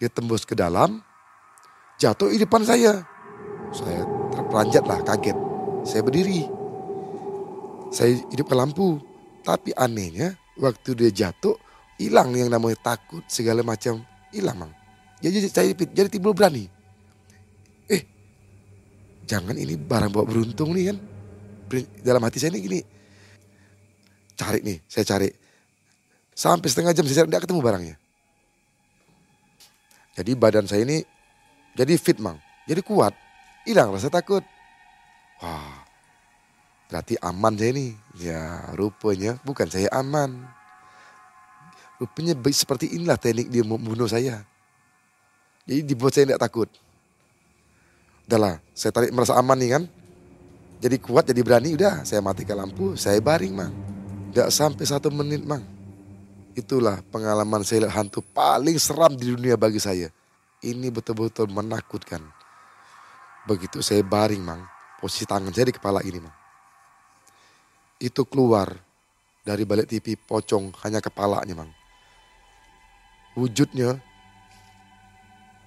Dia 0.00 0.08
tembus 0.10 0.42
ke 0.48 0.56
dalam, 0.56 0.98
jatuh 2.00 2.32
di 2.32 2.42
depan 2.42 2.64
saya. 2.66 3.04
Saya 3.70 4.02
terperanjat 4.32 4.84
lah, 4.88 4.98
kaget. 5.04 5.38
Saya 5.86 6.00
berdiri. 6.02 6.48
Saya 7.92 8.16
hidup 8.32 8.48
ke 8.48 8.56
lampu. 8.56 8.98
Tapi 9.44 9.76
anehnya, 9.76 10.34
waktu 10.56 10.94
dia 10.96 11.10
jatuh, 11.12 11.54
hilang 12.00 12.32
yang 12.32 12.48
namanya 12.48 12.80
takut, 12.80 13.22
segala 13.28 13.60
macam. 13.60 14.02
Hilang, 14.32 14.56
Mang. 14.56 14.81
Jadi 15.22 15.36
saya 15.46 15.70
jadi 15.70 16.10
timbul 16.10 16.34
berani. 16.34 16.66
Eh, 17.86 18.02
jangan 19.22 19.54
ini 19.54 19.78
barang 19.78 20.10
bawa 20.10 20.26
beruntung 20.26 20.74
nih 20.74 20.90
kan. 20.90 20.98
Dalam 22.02 22.20
hati 22.26 22.42
saya 22.42 22.50
ini 22.52 22.60
gini. 22.60 22.80
Cari 24.34 24.60
nih, 24.66 24.82
saya 24.90 25.06
cari. 25.06 25.30
Sampai 26.34 26.66
setengah 26.66 26.90
jam 26.90 27.06
saya 27.06 27.22
tidak 27.22 27.46
ketemu 27.46 27.62
barangnya. 27.62 27.96
Jadi 30.18 30.30
badan 30.34 30.66
saya 30.66 30.82
ini 30.82 31.06
jadi 31.78 31.94
fit 31.96 32.18
mang. 32.18 32.36
Jadi 32.66 32.82
kuat. 32.82 33.14
Hilang 33.62 33.94
rasa 33.94 34.10
takut. 34.10 34.42
Wah, 35.38 35.86
berarti 36.90 37.14
aman 37.22 37.54
saya 37.54 37.70
ini. 37.78 37.94
Ya 38.18 38.66
rupanya 38.74 39.38
bukan 39.46 39.70
saya 39.70 39.86
aman. 39.94 40.34
Rupanya 42.02 42.34
seperti 42.50 42.90
inilah 42.98 43.14
teknik 43.14 43.48
dia 43.48 43.62
membunuh 43.62 44.10
saya. 44.10 44.42
Jadi 45.66 45.80
dibuat 45.86 46.12
saya 46.14 46.26
tidak 46.26 46.42
takut. 46.42 46.68
Udahlah, 48.26 48.58
saya 48.74 48.90
tarik 48.90 49.14
merasa 49.14 49.38
aman 49.38 49.58
nih 49.58 49.70
kan. 49.78 49.84
Jadi 50.82 50.96
kuat, 50.98 51.30
jadi 51.30 51.40
berani, 51.46 51.78
udah 51.78 52.02
saya 52.02 52.18
matikan 52.18 52.58
lampu, 52.58 52.98
saya 52.98 53.22
baring 53.22 53.54
mang. 53.54 53.70
Gak 54.34 54.50
sampai 54.50 54.82
satu 54.82 55.14
menit 55.14 55.46
mang. 55.46 55.62
Itulah 56.58 57.00
pengalaman 57.08 57.62
saya 57.62 57.86
lihat 57.86 57.94
hantu 57.94 58.20
paling 58.20 58.76
seram 58.82 59.14
di 59.14 59.30
dunia 59.30 59.54
bagi 59.54 59.78
saya. 59.78 60.10
Ini 60.58 60.90
betul-betul 60.90 61.46
menakutkan. 61.54 62.22
Begitu 63.46 63.78
saya 63.78 64.02
baring 64.02 64.42
mang, 64.42 64.66
posisi 64.98 65.22
tangan 65.22 65.54
saya 65.54 65.70
di 65.70 65.74
kepala 65.74 66.02
ini 66.02 66.18
mang. 66.18 66.34
Itu 68.02 68.26
keluar 68.26 68.74
dari 69.46 69.62
balik 69.62 69.86
TV 69.86 70.18
pocong 70.18 70.74
hanya 70.82 70.98
kepalanya 70.98 71.54
mang. 71.62 71.70
Wujudnya 73.38 74.02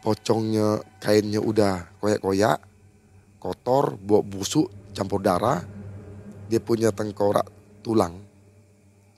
pocongnya 0.06 0.86
kainnya 1.02 1.41
udah 1.41 1.98
koyak-koyak, 1.98 2.62
kotor, 3.41 3.98
bau 3.98 4.22
busuk, 4.22 4.70
campur 4.94 5.18
darah. 5.18 5.65
Dia 6.46 6.62
punya 6.62 6.94
tengkorak 6.94 7.50
tulang. 7.82 8.22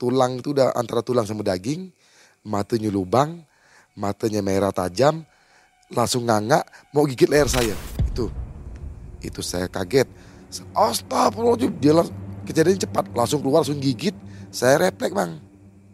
Tulang 0.00 0.40
itu 0.40 0.56
udah 0.56 0.72
antara 0.72 1.04
tulang 1.04 1.28
sama 1.28 1.44
daging, 1.44 1.92
matanya 2.48 2.88
lubang, 2.88 3.44
matanya 3.92 4.40
merah 4.40 4.72
tajam, 4.72 5.28
langsung 5.92 6.24
nganga 6.24 6.64
mau 6.96 7.04
gigit 7.04 7.28
leher 7.28 7.52
saya. 7.52 7.76
Itu. 8.08 8.32
Itu 9.20 9.44
saya 9.44 9.68
kaget. 9.68 10.08
Astagfirullahaladzim. 10.72 11.76
Dia 11.76 11.92
langsung, 12.00 12.16
kejadian 12.48 12.80
cepat, 12.80 13.04
langsung 13.12 13.44
keluar, 13.44 13.60
langsung 13.60 13.76
gigit. 13.76 14.16
Saya 14.48 14.88
refleks 14.88 15.12
bang. 15.12 15.36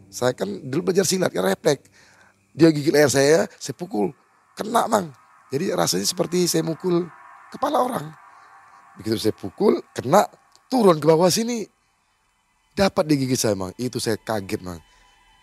Saya 0.07 0.31
kan 0.31 0.47
dulu 0.47 0.87
belajar 0.87 1.03
silat, 1.03 1.35
kan 1.35 1.43
refleks. 1.43 1.91
Dia 2.55 2.71
gigit 2.71 2.95
leher 2.95 3.11
saya, 3.11 3.51
saya 3.59 3.75
pukul 3.75 4.15
kena 4.55 4.87
mang. 4.87 5.11
Jadi 5.51 5.69
rasanya 5.75 6.07
seperti 6.07 6.49
saya 6.49 6.65
mukul 6.65 7.05
kepala 7.53 7.83
orang. 7.83 8.05
Begitu 8.97 9.19
saya 9.19 9.35
pukul, 9.35 9.83
kena 9.91 10.25
turun 10.71 10.97
ke 10.97 11.05
bawah 11.05 11.29
sini. 11.29 11.67
Dapat 12.75 13.07
digigit 13.07 13.39
saya 13.39 13.53
mang. 13.53 13.75
Itu 13.75 13.99
saya 13.99 14.15
kaget 14.15 14.63
mang. 14.63 14.79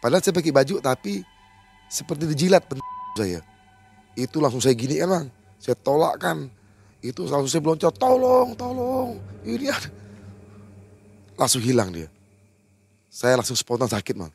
Padahal 0.03 0.19
saya 0.25 0.35
pakai 0.35 0.51
baju 0.51 0.83
tapi 0.83 1.23
seperti 1.87 2.27
dijilat 2.27 2.67
pen 2.67 2.83
saya. 3.15 3.45
Itu 4.17 4.41
langsung 4.41 4.59
saya 4.65 4.73
gini 4.73 4.99
kan 4.99 5.09
bang, 5.09 5.27
saya 5.61 5.77
tolak 5.77 6.19
kan. 6.19 6.49
Itu 7.05 7.29
langsung 7.29 7.51
saya 7.53 7.63
beloncat, 7.63 7.95
tolong, 7.99 8.55
tolong, 8.59 9.19
ini 9.47 9.69
ada. 9.69 9.91
Langsung 11.39 11.63
hilang 11.63 11.91
dia. 11.91 12.09
Saya 13.13 13.39
langsung 13.39 13.55
spontan 13.55 13.87
sakit 13.87 14.15
bang, 14.17 14.33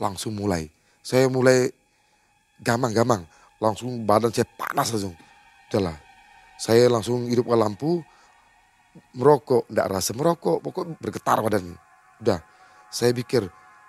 langsung 0.00 0.32
mulai. 0.32 0.70
Saya 1.04 1.28
mulai 1.28 1.68
gamang-gamang, 2.62 3.28
langsung 3.62 4.02
badan 4.06 4.30
saya 4.34 4.46
panas 4.54 4.90
langsung. 4.94 5.14
Udahlah, 5.70 5.96
saya 6.58 6.86
langsung 6.86 7.26
hidupkan 7.26 7.58
lampu, 7.58 7.98
merokok, 9.18 9.66
tidak 9.66 9.86
rasa 9.90 10.10
merokok, 10.14 10.62
pokok 10.62 10.84
bergetar 11.02 11.42
badannya. 11.42 11.76
Udah, 12.22 12.40
saya 12.94 13.10
pikir 13.10 13.46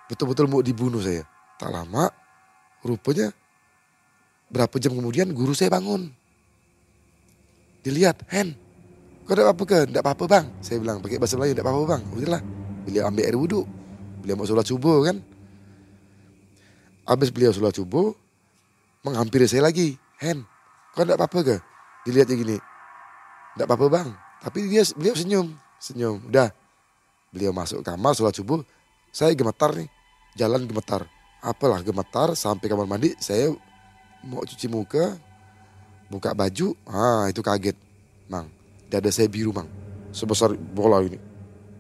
betul-betul 0.10 0.50
mau 0.50 0.66
dibunuh 0.66 1.02
saya. 1.02 1.26
Tak 1.56 1.72
lama, 1.72 2.10
rupanya 2.84 3.32
berapa 4.50 4.76
jam 4.82 4.98
kemudian 4.98 5.30
guru 5.32 5.54
saya 5.54 5.72
bangun. 5.72 6.10
Dilihat, 7.86 8.26
Hen, 8.34 8.58
kau 9.30 9.38
tidak 9.38 9.54
apa-apa 9.54 9.64
ke? 9.70 9.80
Tidak 9.94 10.02
apa-apa 10.02 10.26
bang. 10.26 10.46
Saya 10.58 10.82
bilang, 10.82 10.98
pakai 11.06 11.22
bahasa 11.22 11.38
Melayu, 11.38 11.54
tidak 11.54 11.66
apa-apa 11.70 11.86
bang. 11.86 12.02
Udahlah, 12.18 12.42
beliau 12.82 13.04
ambil 13.06 13.24
air 13.30 13.38
wudhu. 13.38 13.62
Beliau 14.26 14.36
mau 14.42 14.50
sholat 14.50 14.66
subuh 14.66 15.06
kan. 15.06 15.22
Habis 17.06 17.30
beliau 17.30 17.54
sholat 17.54 17.78
subuh, 17.78 18.18
menghampiri 19.06 19.46
saya 19.46 19.70
lagi. 19.70 20.02
Hen, 20.18 20.42
kau 20.98 21.06
tidak 21.06 21.22
apa-apa 21.22 21.40
ke? 21.46 21.58
Dilihatnya 22.10 22.36
gini, 22.36 22.58
tidak 23.54 23.66
apa-apa 23.70 23.86
bang. 23.94 24.10
Tapi 24.42 24.66
dia 24.66 24.82
beliau 24.98 25.14
senyum, 25.14 25.48
senyum. 25.78 26.18
Udah, 26.26 26.50
beliau 27.30 27.54
masuk 27.54 27.86
kamar 27.86 28.18
sholat 28.18 28.34
subuh. 28.34 28.66
Saya 29.14 29.38
gemetar 29.38 29.78
nih, 29.78 29.90
jalan 30.34 30.66
gemetar. 30.66 31.06
Apalah 31.46 31.86
gemetar 31.86 32.34
sampai 32.34 32.66
kamar 32.66 32.90
mandi. 32.90 33.14
Saya 33.22 33.54
mau 34.26 34.42
cuci 34.42 34.66
muka, 34.66 35.14
buka 36.10 36.34
baju. 36.34 36.74
Ah 36.90 37.30
itu 37.30 37.46
kaget, 37.46 37.78
mang. 38.26 38.50
Dada 38.90 39.10
saya 39.14 39.30
biru 39.30 39.54
mang, 39.54 39.70
sebesar 40.10 40.54
bola 40.58 41.02
ini 41.06 41.18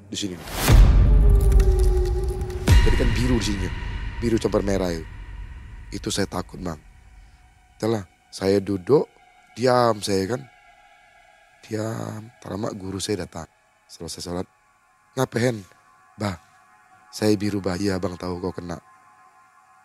di 0.10 0.18
sini. 0.18 0.36
Jadi 2.86 2.96
kan 2.98 3.10
biru 3.18 3.42
di 3.42 3.46
sini, 3.50 3.68
biru 4.22 4.38
campur 4.38 4.62
merah 4.62 4.94
itu. 4.94 5.06
Itu 5.94 6.10
saya 6.14 6.30
takut 6.30 6.62
mang. 6.62 6.82
Telah 7.86 8.02
saya 8.34 8.58
duduk, 8.58 9.06
diam 9.54 10.02
saya 10.02 10.26
kan. 10.26 10.42
Diam, 11.62 12.34
terlama 12.42 12.74
guru 12.74 12.98
saya 12.98 13.30
datang. 13.30 13.46
Selesai 13.86 14.26
sholat, 14.26 14.50
ngapain? 15.14 15.62
Bah, 16.18 16.34
saya 17.14 17.38
biru 17.38 17.62
bah, 17.62 17.78
iya 17.78 18.02
abang 18.02 18.18
tahu 18.18 18.42
kau 18.42 18.50
kena. 18.50 18.82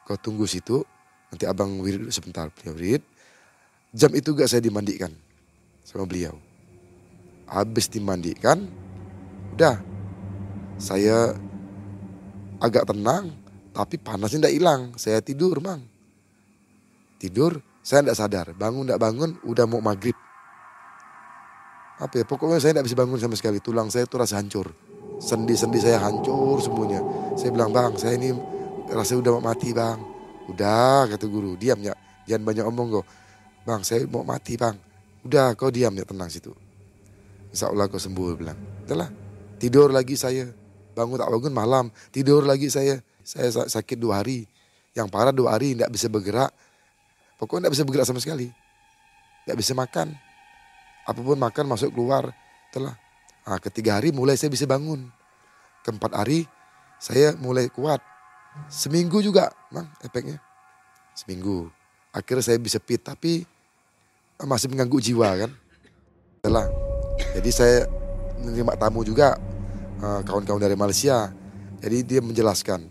Kau 0.09 0.17
tunggu 0.17 0.49
situ, 0.49 0.81
nanti 1.29 1.45
abang 1.45 1.77
wirid 1.77 2.09
dulu 2.09 2.13
sebentar. 2.17 2.49
Beliau 2.49 2.73
wirid. 2.73 3.05
Jam 3.93 4.17
itu 4.17 4.33
gak 4.33 4.49
saya 4.49 4.65
dimandikan 4.65 5.13
sama 5.85 6.09
beliau. 6.09 6.41
Habis 7.53 7.93
dimandikan, 7.93 8.65
udah. 9.61 9.77
Saya 10.81 11.37
agak 12.65 12.89
tenang, 12.89 13.29
tapi 13.77 14.01
panasnya 14.01 14.49
tidak 14.49 14.57
hilang. 14.57 14.81
Saya 14.97 15.21
tidur, 15.21 15.61
mang. 15.61 15.85
Tidur, 17.21 17.61
saya 17.81 18.05
tidak 18.05 18.17
sadar. 18.17 18.47
Bangun 18.53 18.89
tidak 18.89 19.01
bangun, 19.01 19.31
udah 19.45 19.65
mau 19.65 19.81
maghrib. 19.81 20.17
Apa 22.01 22.21
ya, 22.21 22.25
pokoknya 22.25 22.61
saya 22.61 22.73
tidak 22.77 22.89
bisa 22.89 22.97
bangun 22.97 23.19
sama 23.21 23.37
sekali. 23.37 23.61
Tulang 23.61 23.93
saya 23.93 24.09
itu 24.09 24.17
rasa 24.17 24.41
hancur. 24.41 24.73
Sendi-sendi 25.21 25.81
saya 25.85 26.01
hancur 26.01 26.57
semuanya. 26.65 27.05
Saya 27.37 27.53
bilang, 27.53 27.73
bang, 27.73 27.93
saya 28.01 28.17
ini 28.17 28.33
rasa 28.89 29.21
udah 29.21 29.37
mau 29.37 29.53
mati, 29.53 29.77
bang. 29.77 30.01
Udah, 30.49 31.05
kata 31.13 31.29
guru, 31.29 31.61
diam 31.61 31.77
ya. 31.85 31.93
Jangan 32.25 32.43
banyak 32.49 32.65
omong 32.65 32.89
kok. 33.01 33.07
Bang, 33.69 33.85
saya 33.85 34.09
mau 34.09 34.25
mati, 34.25 34.57
bang. 34.57 34.77
Udah, 35.21 35.53
kau 35.53 35.69
diam 35.69 35.93
ya, 35.93 36.09
tenang 36.09 36.33
situ. 36.33 36.57
Insya 37.53 37.69
Allah 37.69 37.85
kau 37.93 38.01
sembuh, 38.01 38.33
bilang. 38.33 38.57
Udahlah, 38.89 39.13
tidur 39.61 39.93
lagi 39.93 40.17
saya. 40.17 40.49
Bangun 40.97 41.21
tak 41.21 41.29
bangun 41.29 41.53
malam, 41.53 41.85
tidur 42.09 42.49
lagi 42.49 42.73
saya. 42.73 43.05
Saya 43.21 43.53
sakit 43.53 44.01
dua 44.01 44.25
hari. 44.25 44.49
Yang 44.97 45.09
parah 45.13 45.37
dua 45.37 45.55
hari, 45.55 45.77
tidak 45.77 45.93
bisa 45.93 46.09
bergerak. 46.09 46.51
Pokoknya 47.41 47.67
tidak 47.67 47.73
bisa 47.73 47.85
bergerak 47.89 48.07
sama 48.13 48.21
sekali. 48.21 48.53
Tidak 49.49 49.57
bisa 49.57 49.73
makan. 49.73 50.13
Apa 51.09 51.21
pun 51.25 51.41
makan 51.41 51.65
masuk 51.73 51.97
keluar. 51.97 52.29
Telah. 52.69 52.93
Nah, 53.49 53.57
ketiga 53.57 53.97
hari 53.97 54.13
mulai 54.13 54.37
saya 54.37 54.53
bisa 54.53 54.69
bangun. 54.69 55.09
Keempat 55.81 56.13
hari 56.13 56.45
saya 57.01 57.33
mulai 57.41 57.73
kuat. 57.73 58.05
Seminggu 58.69 59.25
juga, 59.25 59.49
mang, 59.73 59.89
efeknya. 60.05 60.37
Seminggu. 61.17 61.73
Akhirnya 62.13 62.45
saya 62.45 62.61
bisa 62.61 62.77
fit, 62.77 63.01
tapi 63.01 63.49
masih 64.37 64.69
mengganggu 64.69 65.01
jiwa 65.01 65.29
kan. 65.41 65.51
Telah. 66.45 66.69
Jadi 67.41 67.51
saya 67.51 67.89
menerima 68.45 68.77
tamu 68.77 69.01
juga 69.01 69.41
kawan-kawan 70.29 70.61
dari 70.61 70.77
Malaysia. 70.77 71.33
Jadi 71.81 72.05
dia 72.05 72.21
menjelaskan. 72.21 72.85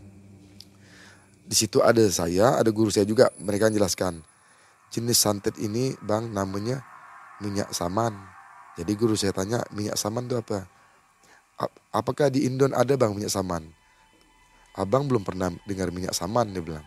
Di 1.45 1.55
situ 1.57 1.81
ada 1.85 2.01
saya, 2.09 2.57
ada 2.57 2.73
guru 2.73 2.89
saya 2.89 3.05
juga. 3.05 3.29
Mereka 3.37 3.69
menjelaskan 3.69 4.25
jenis 4.89 5.17
santet 5.21 5.55
ini 5.61 5.93
bang 6.01 6.29
namanya 6.29 6.81
minyak 7.41 7.71
saman. 7.73 8.13
Jadi 8.77 8.91
guru 8.95 9.13
saya 9.13 9.33
tanya 9.33 9.61
minyak 9.73 9.97
saman 9.97 10.25
itu 10.25 10.37
apa? 10.37 10.65
Apakah 11.91 12.31
di 12.31 12.47
Indon 12.47 12.71
ada 12.71 12.95
bang 12.95 13.11
minyak 13.11 13.33
saman? 13.33 13.67
Abang 14.77 15.09
belum 15.09 15.25
pernah 15.25 15.51
dengar 15.65 15.91
minyak 15.91 16.15
saman 16.15 16.53
dia 16.53 16.63
bilang. 16.63 16.85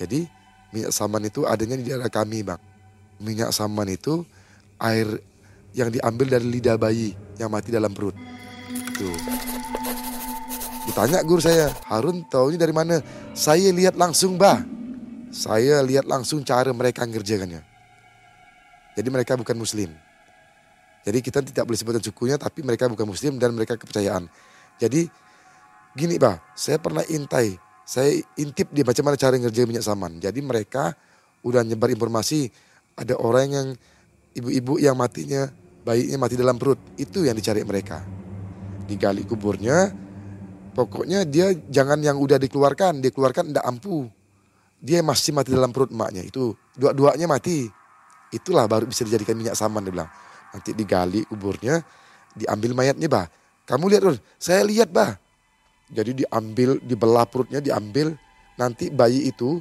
Jadi 0.00 0.26
minyak 0.74 0.92
saman 0.94 1.22
itu 1.28 1.46
adanya 1.46 1.76
di 1.78 1.84
daerah 1.86 2.10
kami 2.10 2.42
bang. 2.42 2.60
Minyak 3.20 3.52
saman 3.52 3.86
itu 3.92 4.24
air 4.80 5.06
yang 5.76 5.92
diambil 5.92 6.40
dari 6.40 6.46
lidah 6.50 6.74
bayi 6.80 7.14
yang 7.38 7.52
mati 7.52 7.70
dalam 7.70 7.92
perut. 7.94 8.16
Tuh. 8.96 9.18
Ditanya 10.90 11.22
guru 11.22 11.38
saya, 11.38 11.70
Harun 11.86 12.26
tahu 12.26 12.50
ini 12.50 12.58
dari 12.58 12.74
mana? 12.74 12.98
Saya 13.36 13.70
lihat 13.70 13.94
langsung 13.94 14.34
bah. 14.34 14.79
Saya 15.30 15.78
lihat 15.86 16.10
langsung 16.10 16.42
cara 16.42 16.74
mereka 16.74 17.06
ngerjakannya. 17.06 17.62
Jadi 18.98 19.08
mereka 19.08 19.38
bukan 19.38 19.54
muslim. 19.54 19.94
Jadi 21.06 21.18
kita 21.22 21.40
tidak 21.40 21.64
boleh 21.64 21.78
sebutkan 21.78 22.02
sukunya 22.02 22.36
tapi 22.36 22.60
mereka 22.60 22.90
bukan 22.90 23.06
muslim 23.08 23.38
dan 23.38 23.54
mereka 23.54 23.78
kepercayaan. 23.78 24.26
Jadi 24.76 25.06
gini 25.94 26.18
bah, 26.18 26.42
saya 26.58 26.82
pernah 26.82 27.06
intai. 27.06 27.56
Saya 27.86 28.10
intip 28.38 28.70
di 28.74 28.82
macam 28.82 29.06
mana 29.06 29.16
cara 29.16 29.38
ngerjain 29.38 29.70
minyak 29.70 29.86
saman. 29.86 30.18
Jadi 30.18 30.42
mereka 30.42 30.94
udah 31.46 31.62
nyebar 31.62 31.94
informasi 31.94 32.50
ada 32.98 33.16
orang 33.16 33.46
yang 33.48 33.66
ibu-ibu 34.36 34.82
yang 34.82 34.98
matinya 34.98 35.48
bayinya 35.86 36.26
mati 36.26 36.34
dalam 36.34 36.58
perut. 36.58 36.78
Itu 36.98 37.22
yang 37.22 37.38
dicari 37.38 37.62
mereka. 37.62 38.02
Digali 38.90 39.22
kuburnya, 39.22 39.94
pokoknya 40.74 41.22
dia 41.22 41.54
jangan 41.70 42.02
yang 42.02 42.18
udah 42.18 42.36
dikeluarkan, 42.42 42.98
dikeluarkan 42.98 43.54
tidak 43.54 43.64
ampuh 43.64 44.19
dia 44.80 45.04
masih 45.04 45.36
mati 45.36 45.52
dalam 45.52 45.70
perut 45.70 45.92
emaknya. 45.92 46.24
Itu 46.24 46.56
dua-duanya 46.74 47.28
mati. 47.28 47.68
Itulah 48.32 48.64
baru 48.64 48.88
bisa 48.88 49.04
dijadikan 49.04 49.36
minyak 49.36 49.54
saman 49.54 49.84
dia 49.84 49.92
bilang. 49.92 50.10
Nanti 50.50 50.74
digali 50.74 51.22
kuburnya 51.28 51.84
diambil 52.34 52.72
mayatnya 52.74 53.06
bah. 53.06 53.26
Kamu 53.68 53.86
lihat 53.86 54.02
saya 54.40 54.64
lihat 54.64 54.90
bah. 54.90 55.14
Jadi 55.92 56.24
diambil 56.24 56.80
dibelah 56.80 57.28
perutnya 57.28 57.60
diambil. 57.60 58.16
Nanti 58.56 58.88
bayi 58.88 59.28
itu 59.28 59.60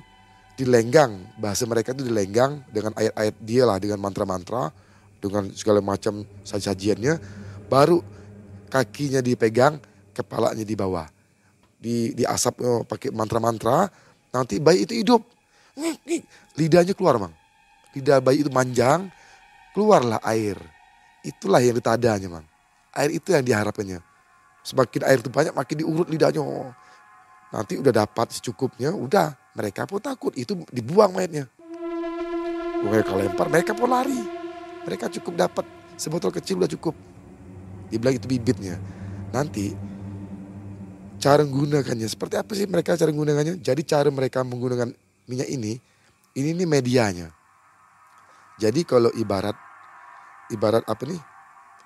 dilenggang. 0.56 1.36
Bahasa 1.38 1.68
mereka 1.68 1.92
itu 1.92 2.08
dilenggang 2.08 2.64
dengan 2.72 2.96
ayat-ayat 2.96 3.36
dia 3.44 3.64
lah 3.68 3.78
dengan 3.78 4.00
mantra-mantra 4.00 4.72
dengan 5.20 5.52
segala 5.52 5.84
macam 5.84 6.24
sajiannya 6.48 7.20
baru 7.68 8.00
kakinya 8.72 9.20
dipegang 9.20 9.78
kepalanya 10.16 10.64
di 10.64 10.76
bawah. 10.76 11.08
Di 11.80 12.12
diasap 12.12 12.60
oh, 12.60 12.84
pakai 12.84 13.12
mantra-mantra 13.16 13.88
Nanti 14.30 14.62
bayi 14.62 14.86
itu 14.86 14.94
hidup. 14.94 15.22
Lidahnya 16.60 16.94
keluar 16.94 17.18
bang. 17.18 17.34
Lidah 17.98 18.22
bayi 18.22 18.46
itu 18.46 18.52
manjang, 18.54 19.10
keluarlah 19.74 20.22
air. 20.22 20.60
Itulah 21.26 21.60
yang 21.64 21.80
ditadanya 21.80 22.28
bang. 22.30 22.46
Air 22.94 23.10
itu 23.16 23.34
yang 23.34 23.42
diharapkannya. 23.42 24.00
Semakin 24.62 25.02
air 25.08 25.20
itu 25.24 25.32
banyak 25.32 25.54
makin 25.56 25.76
diurut 25.82 26.08
lidahnya. 26.12 26.44
Nanti 27.50 27.82
udah 27.82 28.06
dapat 28.06 28.30
secukupnya, 28.30 28.94
udah 28.94 29.34
mereka 29.58 29.90
pun 29.90 29.98
takut 29.98 30.36
itu 30.38 30.54
dibuang 30.70 31.10
mayatnya. 31.16 31.50
Mereka 32.86 33.12
lempar, 33.18 33.50
mereka 33.50 33.74
pun 33.74 33.90
lari. 33.90 34.22
Mereka 34.86 35.10
cukup 35.20 35.34
dapat 35.50 35.66
sebotol 35.98 36.30
kecil 36.30 36.62
udah 36.62 36.70
cukup. 36.70 36.94
Dibilang 37.90 38.16
itu 38.16 38.30
bibitnya. 38.30 38.78
Nanti 39.34 39.74
cara 41.20 41.44
menggunakannya. 41.44 42.08
Seperti 42.08 42.36
apa 42.40 42.52
sih 42.56 42.66
mereka 42.66 42.96
cara 42.96 43.12
menggunakannya? 43.12 43.60
Jadi 43.62 43.82
cara 43.84 44.10
mereka 44.10 44.42
menggunakan 44.42 44.90
minyak 45.30 45.50
ini 45.52 45.78
ini 46.40 46.56
nih 46.56 46.68
medianya. 46.68 47.28
Jadi 48.60 48.84
kalau 48.84 49.12
ibarat 49.16 49.56
ibarat 50.52 50.84
apa 50.88 51.04
nih? 51.08 51.22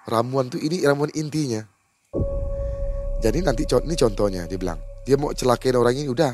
Ramuan 0.03 0.51
tuh 0.51 0.59
ini 0.59 0.83
ramuan 0.83 1.09
intinya. 1.15 1.63
Jadi 3.23 3.39
nanti 3.39 3.63
ini 3.63 3.95
contohnya 3.95 4.43
dia 4.45 4.59
bilang. 4.59 4.79
Dia 5.03 5.19
mau 5.19 5.31
celakain 5.35 5.75
orang 5.75 5.95
ini 5.95 6.07
udah. 6.11 6.33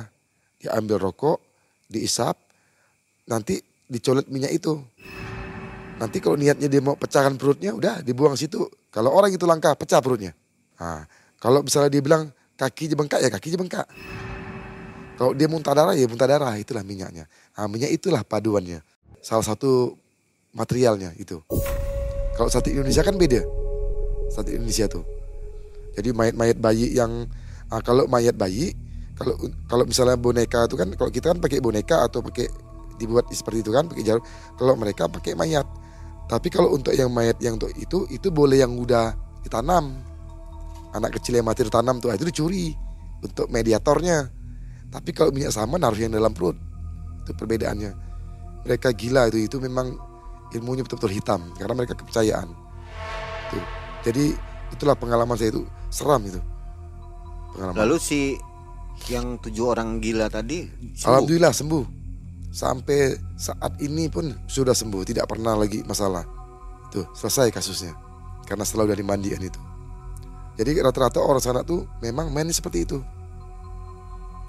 Dia 0.59 0.77
ambil 0.77 0.97
rokok 1.01 1.37
diisap 1.89 2.37
nanti 3.29 3.61
dicolet 3.85 4.25
minyak 4.29 4.53
itu. 4.53 4.77
Nanti 5.99 6.23
kalau 6.23 6.39
niatnya 6.39 6.71
dia 6.71 6.79
mau 6.79 6.95
pecahkan 6.95 7.35
perutnya, 7.35 7.75
udah 7.75 7.99
dibuang 7.99 8.39
situ. 8.39 8.63
Kalau 8.87 9.11
orang 9.11 9.35
itu 9.35 9.43
langka, 9.43 9.75
pecah 9.75 9.99
perutnya. 9.99 10.31
Nah, 10.79 11.03
kalau 11.43 11.59
misalnya 11.59 11.91
dia 11.91 11.99
bilang 11.99 12.31
kaki 12.59 12.91
bengkak 12.91 13.23
ya 13.23 13.31
kaki 13.31 13.55
bengkak. 13.55 13.87
Kalau 15.15 15.31
dia 15.35 15.47
muntah 15.51 15.75
darah 15.75 15.95
ya 15.95 16.07
muntah 16.07 16.27
darah, 16.27 16.55
itulah 16.55 16.83
minyaknya. 16.83 17.27
Nah, 17.55 17.67
minyak 17.67 17.91
itulah 17.91 18.23
paduannya. 18.23 18.79
Salah 19.19 19.43
satu 19.43 19.95
materialnya 20.55 21.11
itu. 21.19 21.43
Kalau 22.39 22.47
sate 22.47 22.71
Indonesia 22.71 23.03
kan 23.03 23.19
beda. 23.19 23.43
Sate 24.31 24.55
Indonesia 24.55 24.87
tuh. 24.87 25.03
Jadi 25.91 26.15
mayat-mayat 26.15 26.57
bayi 26.63 26.95
yang 26.95 27.27
ah, 27.67 27.83
kalau 27.83 28.07
mayat 28.07 28.39
bayi 28.39 28.71
kalau 29.19 29.35
kalau 29.67 29.83
misalnya 29.83 30.15
boneka 30.15 30.71
itu 30.71 30.79
kan 30.79 30.87
kalau 30.95 31.11
kita 31.11 31.35
kan 31.35 31.39
pakai 31.43 31.59
boneka 31.59 32.07
atau 32.07 32.23
pakai 32.23 32.47
dibuat 32.95 33.27
seperti 33.27 33.67
itu 33.67 33.75
kan 33.75 33.91
pakai 33.91 34.03
jarum. 34.07 34.23
Kalau 34.55 34.79
mereka 34.79 35.11
pakai 35.11 35.35
mayat. 35.35 35.67
Tapi 36.31 36.47
kalau 36.47 36.71
untuk 36.71 36.95
yang 36.95 37.11
mayat 37.11 37.35
yang 37.43 37.59
untuk 37.59 37.75
itu 37.75 38.07
itu 38.07 38.31
boleh 38.31 38.63
yang 38.63 38.71
udah 38.71 39.11
ditanam. 39.43 39.99
Anak 40.95 41.21
kecil 41.21 41.37
yang 41.37 41.45
mati 41.45 41.61
ditanam 41.61 42.01
tuh 42.01 42.09
itu 42.13 42.25
dicuri 42.25 42.73
untuk 43.21 43.47
mediatornya. 43.53 44.29
Tapi 44.89 45.13
kalau 45.13 45.29
minyak 45.29 45.53
sama 45.53 45.77
harus 45.77 46.01
yang 46.01 46.13
dalam 46.13 46.33
perut. 46.33 46.57
Itu 47.25 47.37
perbedaannya. 47.37 47.91
Mereka 48.65 48.91
gila 48.97 49.29
itu 49.29 49.45
itu 49.45 49.57
memang 49.61 49.93
ilmunya 50.53 50.81
betul-betul 50.81 51.13
hitam 51.13 51.45
karena 51.55 51.73
mereka 51.77 51.93
kepercayaan. 51.93 52.49
Tuh. 53.53 53.65
Jadi 54.01 54.33
itulah 54.73 54.97
pengalaman 54.97 55.37
saya 55.37 55.53
itu 55.53 55.61
seram 55.93 56.25
itu. 56.25 56.41
Pengalaman. 57.53 57.77
Lalu 57.85 57.95
si 58.01 58.19
yang 59.07 59.37
tujuh 59.39 59.77
orang 59.77 60.01
gila 60.01 60.27
tadi 60.27 60.67
sembuh. 60.97 61.07
Alhamdulillah 61.07 61.53
sembuh. 61.53 61.85
Sampai 62.49 63.13
saat 63.37 63.77
ini 63.77 64.09
pun 64.09 64.33
sudah 64.49 64.73
sembuh, 64.73 65.05
tidak 65.05 65.29
pernah 65.29 65.53
lagi 65.53 65.85
masalah. 65.85 66.25
Tuh, 66.89 67.05
selesai 67.13 67.53
kasusnya. 67.53 67.93
Karena 68.49 68.65
setelah 68.65 68.89
udah 68.89 68.97
dimandikan 68.97 69.37
itu. 69.37 69.68
Jadi 70.59 70.83
rata-rata 70.83 71.23
orang 71.23 71.39
sana 71.39 71.63
tuh 71.63 71.87
memang 72.03 72.27
main 72.35 72.51
seperti 72.51 72.83
itu. 72.83 72.99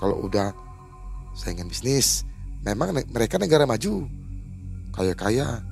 Kalau 0.03 0.27
udah 0.27 0.51
saingan 1.39 1.71
bisnis, 1.71 2.27
memang 2.67 2.91
mereka 3.15 3.39
negara 3.39 3.63
maju. 3.63 4.11
Kaya-kaya, 4.91 5.63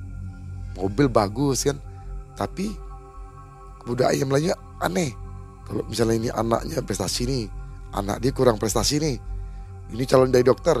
mobil 0.79 1.11
bagus 1.11 1.67
kan. 1.67 1.75
Tapi 2.39 2.71
budaya 3.83 4.23
Melayu 4.23 4.55
aneh. 4.79 5.11
Kalau 5.67 5.83
misalnya 5.91 6.15
ini 6.15 6.29
anaknya 6.31 6.79
prestasi 6.81 7.27
nih 7.27 7.45
anak 7.93 8.21
dia 8.21 8.31
kurang 8.33 8.61
prestasi 8.61 9.01
nih 9.01 9.17
ini 9.89 10.03
calon 10.05 10.29
dari 10.29 10.45
dokter 10.45 10.77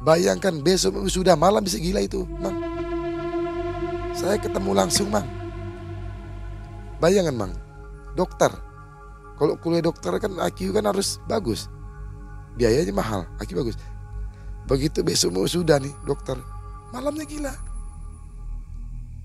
bayangkan 0.00 0.56
besok 0.64 1.04
sudah 1.12 1.36
malam 1.36 1.60
bisa 1.60 1.76
gila 1.76 2.00
itu 2.00 2.24
mang. 2.40 2.56
Saya 4.16 4.40
ketemu 4.40 4.72
langsung 4.72 5.12
mang. 5.12 5.28
Bayangan 6.96 7.36
mang. 7.36 7.52
Dokter 8.16 8.48
kalau 9.36 9.54
kuliah 9.60 9.84
dokter 9.84 10.12
kan 10.16 10.32
IQ 10.48 10.72
kan 10.72 10.84
harus 10.88 11.20
bagus. 11.28 11.68
Biayanya 12.56 12.92
mahal 12.92 13.28
IQ 13.40 13.56
bagus. 13.56 13.76
Begitu 14.66 15.04
besok 15.06 15.30
mau 15.36 15.46
sudah 15.46 15.78
nih 15.78 15.92
dokter 16.08 16.36
malamnya 16.90 17.24
gila. 17.28 17.54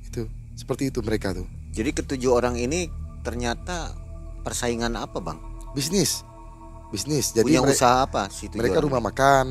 Itu 0.05 0.27
seperti 0.53 0.91
itu 0.91 0.99
mereka 1.01 1.33
tuh. 1.33 1.47
Jadi 1.71 1.95
ketujuh 1.95 2.31
orang 2.31 2.59
ini 2.59 2.91
ternyata 3.23 3.95
persaingan 4.43 4.99
apa 4.99 5.17
bang? 5.23 5.39
Bisnis. 5.71 6.27
Bisnis. 6.91 7.31
Jadi 7.31 7.55
punya 7.55 7.63
mereka, 7.63 7.75
usaha 7.79 7.97
apa 8.03 8.27
sih 8.27 8.51
mereka 8.51 8.83
rumah 8.83 8.99
ini? 8.99 9.07
makan. 9.07 9.47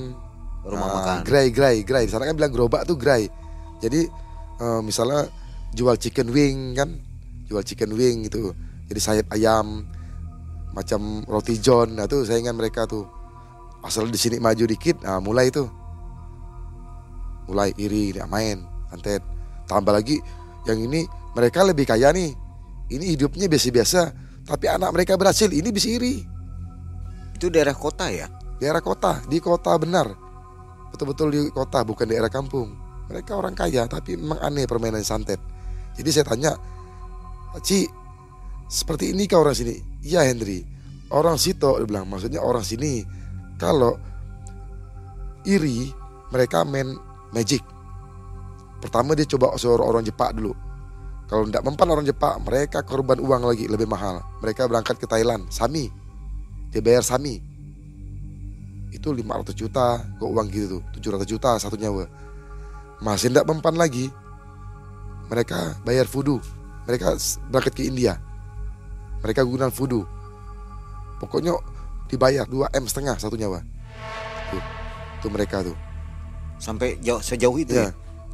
Rumah 0.61 0.89
uh, 0.89 0.95
makan. 1.01 1.17
gerai 1.25 1.49
gerai 1.49 1.77
gerai 1.81 2.05
di 2.05 2.13
sana 2.13 2.29
kan 2.29 2.37
bilang 2.37 2.53
gerobak 2.53 2.85
tuh 2.85 3.01
gerai 3.01 3.33
jadi 3.81 4.05
uh, 4.61 4.85
misalnya 4.85 5.27
jual 5.73 5.97
chicken 5.97 6.29
wing 6.31 6.77
kan. 6.77 7.01
Jual 7.49 7.65
chicken 7.67 7.97
wing 7.97 8.29
gitu. 8.29 8.55
Jadi 8.87 9.01
sayap 9.01 9.27
ayam 9.35 9.89
macam 10.75 11.27
roti 11.27 11.59
john 11.59 11.99
nah 11.99 12.07
tuh 12.07 12.23
saingan 12.23 12.55
mereka 12.55 12.87
tuh 12.87 13.07
asal 13.83 14.07
di 14.07 14.19
sini 14.21 14.39
maju 14.39 14.65
dikit 14.67 15.03
nah 15.03 15.19
mulai 15.19 15.51
itu 15.51 15.67
mulai 17.51 17.75
iri 17.75 18.15
dia 18.15 18.29
main 18.31 18.63
santet 18.93 19.25
tambah 19.67 19.91
lagi 19.91 20.21
yang 20.69 20.79
ini 20.83 21.07
mereka 21.35 21.63
lebih 21.63 21.87
kaya 21.87 22.11
nih. 22.11 22.35
Ini 22.91 23.15
hidupnya 23.15 23.47
biasa-biasa, 23.47 24.01
tapi 24.51 24.67
anak 24.67 24.91
mereka 24.91 25.15
berhasil. 25.15 25.47
Ini 25.47 25.71
bisa 25.71 25.87
iri. 25.95 26.27
Itu 27.39 27.47
daerah 27.49 27.75
kota 27.75 28.11
ya? 28.11 28.27
Daerah 28.59 28.83
kota, 28.83 29.23
di 29.31 29.39
kota 29.39 29.79
benar. 29.79 30.11
Betul-betul 30.91 31.29
di 31.31 31.41
kota, 31.55 31.87
bukan 31.87 32.11
daerah 32.11 32.27
kampung. 32.27 32.75
Mereka 33.07 33.39
orang 33.39 33.55
kaya, 33.55 33.87
tapi 33.87 34.19
memang 34.19 34.43
aneh 34.43 34.67
permainan 34.67 35.07
santet. 35.07 35.39
Jadi 35.95 36.11
saya 36.11 36.27
tanya, 36.27 36.53
Ci, 37.63 37.87
seperti 38.71 39.11
ini 39.11 39.27
kau 39.27 39.43
orang 39.43 39.59
sini? 39.59 39.75
Iya 40.07 40.23
Henry. 40.31 40.63
Orang 41.11 41.43
situ, 41.43 41.67
dia 41.67 41.87
bilang, 41.91 42.07
maksudnya 42.07 42.39
orang 42.39 42.63
sini. 42.63 43.03
Kalau 43.59 43.99
iri, 45.43 45.91
mereka 46.31 46.63
main 46.63 46.95
magic 47.35 47.61
Pertama 48.81 49.13
dia 49.13 49.29
coba 49.29 49.53
seorang 49.61 49.87
orang 49.87 50.05
Jepang 50.09 50.33
dulu. 50.33 50.57
Kalau 51.29 51.47
tidak 51.47 51.63
mempan 51.63 51.89
orang 51.93 52.07
Jepang, 52.09 52.43
mereka 52.43 52.83
korban 52.83 53.21
uang 53.21 53.45
lagi 53.45 53.69
lebih 53.69 53.87
mahal. 53.87 54.25
Mereka 54.41 54.67
berangkat 54.67 54.99
ke 54.99 55.07
Thailand, 55.07 55.47
Sami. 55.53 55.87
Dia 56.73 56.81
bayar 56.83 57.05
Sami. 57.05 57.39
Itu 58.91 59.15
500 59.15 59.55
juta, 59.55 60.03
kok 60.19 60.27
uang 60.27 60.49
gitu 60.51 60.81
tuh, 60.81 60.83
700 60.99 61.29
juta 61.29 61.51
satu 61.61 61.79
nyawa. 61.79 62.09
Masih 63.05 63.31
tidak 63.31 63.47
mempan 63.47 63.79
lagi. 63.79 64.11
Mereka 65.31 65.87
bayar 65.87 66.11
fudu. 66.11 66.43
Mereka 66.89 67.15
berangkat 67.53 67.79
ke 67.79 67.87
India. 67.87 68.19
Mereka 69.21 69.45
gunakan 69.45 69.73
fudu. 69.73 70.05
Pokoknya 71.21 71.53
dibayar 72.09 72.49
2 72.49 72.73
M 72.73 72.85
setengah 72.89 73.17
satu 73.21 73.37
nyawa. 73.37 73.61
Tuh, 74.51 74.65
tuh 75.25 75.31
mereka 75.31 75.61
tuh. 75.61 75.77
Sampai 76.61 76.97
jauh 77.01 77.21
sejauh 77.21 77.57
itu 77.57 77.73
ya. 77.77 77.89
ya? 77.89 77.91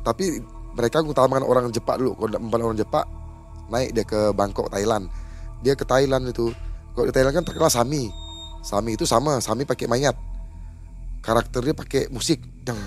tapi 0.06 0.38
mereka 0.78 1.02
ngutamakan 1.02 1.42
orang 1.42 1.66
Jepang 1.74 1.98
dulu. 1.98 2.14
Kalau 2.14 2.38
empat 2.38 2.58
orang 2.62 2.78
Jepang 2.78 3.06
naik 3.66 3.90
dia 3.90 4.04
ke 4.06 4.30
Bangkok 4.30 4.70
Thailand. 4.70 5.10
Dia 5.66 5.74
ke 5.74 5.82
Thailand 5.82 6.30
itu. 6.30 6.54
Kalau 6.94 7.06
di 7.10 7.12
Thailand 7.12 7.34
kan 7.42 7.44
terkenal 7.44 7.70
Sami. 7.72 8.06
Sami 8.62 8.94
itu 8.94 9.02
sama. 9.02 9.42
Sami 9.42 9.66
pakai 9.66 9.90
mayat. 9.90 10.14
Karakternya 11.26 11.74
pakai 11.74 12.06
musik. 12.14 12.38
Deng. 12.62 12.78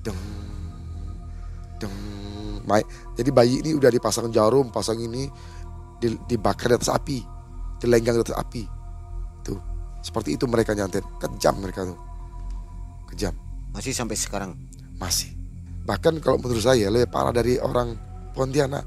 Deng. 0.00 0.20
Deng. 1.76 1.94
Jadi 3.14 3.28
bayi 3.28 3.60
ini 3.60 3.76
udah 3.76 3.92
dipasang 3.92 4.32
jarum 4.32 4.72
pasang 4.72 4.96
ini 4.96 5.28
dibakar 6.28 6.72
di 6.72 6.76
atas 6.76 6.92
api 6.92 7.34
dilenggang 7.84 8.16
di 8.16 8.22
atas 8.24 8.38
api. 8.40 8.62
Tuh 9.44 9.58
seperti 10.00 10.40
itu 10.40 10.48
mereka 10.48 10.72
nyantet 10.72 11.04
kejam 11.20 11.60
mereka 11.60 11.84
tuh. 11.84 11.98
Kejam. 13.12 13.36
Masih 13.76 13.92
sampai 13.92 14.16
sekarang? 14.16 14.56
Masih. 14.96 15.36
Bahkan 15.84 16.24
kalau 16.24 16.40
menurut 16.40 16.64
saya 16.64 16.88
lebih 16.88 17.12
parah 17.12 17.34
dari 17.36 17.60
orang 17.60 17.92
Pontianak. 18.32 18.82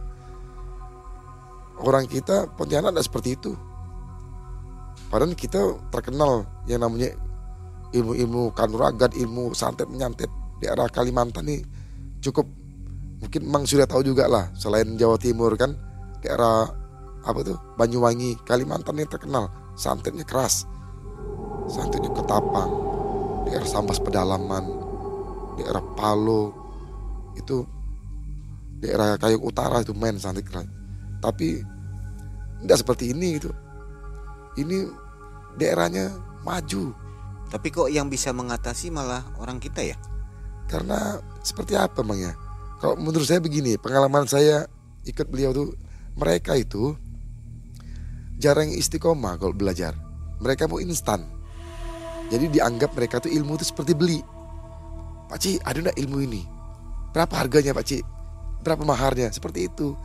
Orang 1.78 2.10
kita 2.10 2.50
Pontianak 2.58 2.98
tidak 2.98 3.06
seperti 3.06 3.30
itu. 3.38 3.54
Padahal 5.08 5.38
kita 5.38 5.62
terkenal 5.94 6.44
yang 6.68 6.84
namanya 6.84 7.14
ilmu-ilmu 7.96 8.52
kanuragan, 8.52 9.14
ilmu 9.14 9.56
santet 9.56 9.88
menyantet 9.88 10.28
di 10.60 10.66
arah 10.68 10.90
Kalimantan 10.90 11.48
ini 11.48 11.64
cukup. 12.20 12.50
Mungkin 13.18 13.46
memang 13.46 13.64
sudah 13.66 13.88
tahu 13.90 14.04
juga 14.06 14.30
lah 14.30 14.52
selain 14.54 14.94
Jawa 14.98 15.18
Timur 15.18 15.54
kan 15.58 15.74
di 16.22 16.28
arah 16.30 16.87
apa 17.24 17.40
tuh? 17.42 17.58
Banyuwangi 17.80 18.42
Kalimantan 18.46 18.98
ini 19.00 19.08
terkenal. 19.10 19.50
Santetnya 19.74 20.26
keras. 20.28 20.68
Santetnya 21.72 22.14
ketapang. 22.14 22.72
Di 23.46 23.54
daerah 23.56 23.70
Sambas 23.70 23.98
Pedalaman. 24.02 24.66
Di 25.58 25.66
daerah 25.66 25.84
Palo. 25.96 26.54
Itu 27.38 27.66
daerah 28.78 29.18
Kayong 29.18 29.44
Utara 29.46 29.82
itu 29.82 29.94
main 29.98 30.22
santik 30.22 30.50
tapi 31.18 31.66
tidak 32.62 32.78
seperti 32.82 33.14
ini 33.14 33.38
gitu. 33.42 33.52
Ini 34.58 34.90
daerahnya 35.58 36.14
maju. 36.42 36.94
Tapi 37.48 37.68
kok 37.70 37.90
yang 37.90 38.10
bisa 38.10 38.34
mengatasi 38.34 38.90
malah 38.90 39.24
orang 39.38 39.62
kita 39.62 39.86
ya? 39.86 39.98
Karena 40.68 41.22
seperti 41.46 41.78
apa 41.78 42.02
bang 42.04 42.32
ya? 42.32 42.34
Kalau 42.78 42.98
menurut 43.00 43.26
saya 43.26 43.42
begini 43.42 43.80
pengalaman 43.80 44.30
saya 44.30 44.68
ikut 45.08 45.26
beliau 45.30 45.54
tuh 45.56 45.74
mereka 46.18 46.58
itu 46.58 46.94
jarang 48.38 48.70
istiqomah 48.70 49.42
kalau 49.42 49.54
belajar 49.54 49.98
mereka 50.40 50.70
mau 50.70 50.78
instan 50.80 51.26
jadi 52.32 52.48
dianggap 52.48 52.94
mereka 52.94 53.24
tuh 53.24 53.32
ilmu 53.34 53.58
itu 53.58 53.66
seperti 53.68 53.98
beli 53.98 54.20
Pak 55.28 55.38
Ci 55.44 55.60
ada 55.66 55.84
enggak 55.84 56.00
ilmu 56.00 56.20
ini 56.24 56.58
Berapa 57.18 57.34
harganya 57.40 57.74
Pak 57.74 57.82
Cik? 57.82 58.04
Berapa 58.62 58.84
maharnya? 58.86 59.34
Seperti 59.34 59.66
itu. 59.66 59.98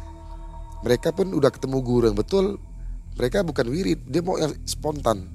Mereka 0.81 1.13
pun 1.13 1.29
udah 1.29 1.53
ketemu 1.53 1.79
guru 1.85 2.09
yang 2.09 2.17
betul. 2.17 2.57
Mereka 3.21 3.45
bukan 3.45 3.69
wirid, 3.69 4.01
dia 4.09 4.25
mau 4.25 4.41
yang 4.41 4.57
spontan. 4.65 5.29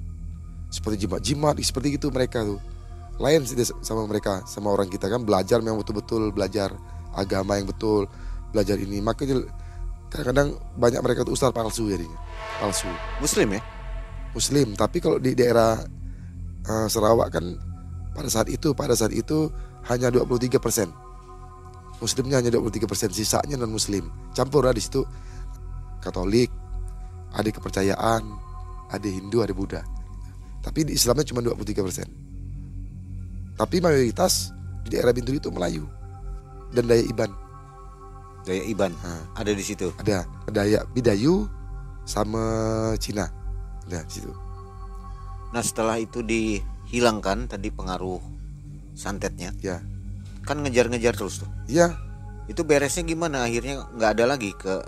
Seperti 0.74 1.06
jimat-jimat, 1.06 1.54
seperti 1.62 1.94
itu 1.94 2.10
mereka 2.10 2.42
tuh. 2.42 2.58
lain 3.18 3.42
sih 3.42 3.58
sama 3.82 4.06
mereka 4.06 4.46
sama 4.46 4.70
orang 4.70 4.86
kita 4.86 5.10
kan 5.10 5.26
belajar 5.26 5.58
memang 5.58 5.82
betul-betul 5.82 6.30
belajar 6.30 6.70
agama 7.18 7.58
yang 7.58 7.66
betul 7.66 8.06
belajar 8.54 8.78
ini 8.78 9.02
makanya 9.02 9.42
kadang-kadang 10.08 10.56
banyak 10.80 11.00
mereka 11.04 11.24
tuh 11.24 11.36
ustaz 11.36 11.52
palsu 11.52 11.88
jadinya. 11.88 12.16
Palsu. 12.58 12.88
Muslim 13.20 13.56
ya? 13.56 13.62
muslim 14.36 14.76
tapi 14.76 15.00
kalau 15.00 15.16
di 15.16 15.32
daerah 15.32 15.80
uh, 16.68 16.86
Sarawak 16.86 17.34
kan 17.34 17.44
pada 18.12 18.28
saat 18.28 18.46
itu 18.46 18.70
pada 18.76 18.92
saat 18.94 19.14
itu 19.14 19.48
hanya 19.88 20.12
23 20.12 20.58
persen. 20.60 20.88
Muslimnya 21.98 22.38
hanya 22.38 22.54
23 22.54 22.86
persen 22.86 23.10
sisanya 23.10 23.58
non 23.58 23.72
muslim 23.72 24.06
campur 24.36 24.62
lah 24.62 24.74
di 24.74 24.82
situ. 24.82 25.02
Katolik 25.98 26.50
ada 27.34 27.48
kepercayaan 27.50 28.22
ada 28.88 29.08
Hindu 29.08 29.42
ada 29.42 29.50
Buddha. 29.50 29.82
Tapi 30.62 30.86
di 30.86 30.92
Islamnya 30.94 31.26
cuma 31.26 31.40
23 31.42 31.86
persen. 31.86 32.08
Tapi 33.58 33.82
mayoritas 33.82 34.54
di 34.86 34.94
daerah 34.94 35.10
Bintul 35.10 35.42
itu 35.42 35.50
Melayu. 35.50 35.86
Dan 36.70 36.84
Daya 36.84 37.00
Iban 37.00 37.32
Daya 38.48 38.64
Iban 38.64 38.96
Nah. 39.04 39.20
ada 39.36 39.52
di 39.52 39.60
situ. 39.60 39.92
ada 40.00 40.24
Daya 40.48 40.80
Bidayu 40.88 41.44
sama 42.02 42.40
Cina 42.96 43.28
ada 43.86 44.00
di 44.02 44.12
situ 44.16 44.32
Nah 45.48 45.60
setelah 45.60 45.96
itu 45.96 46.20
dihilangkan 46.20 47.48
tadi 47.48 47.68
pengaruh 47.68 48.20
santetnya, 48.92 49.52
ya 49.60 49.80
kan 50.44 50.60
ngejar-ngejar 50.60 51.12
terus 51.12 51.40
tuh. 51.40 51.50
iya 51.68 51.92
Itu 52.48 52.64
beresnya 52.64 53.04
gimana? 53.04 53.44
Akhirnya 53.44 53.84
nggak 53.92 54.10
ada 54.16 54.24
lagi 54.24 54.56
ke 54.56 54.80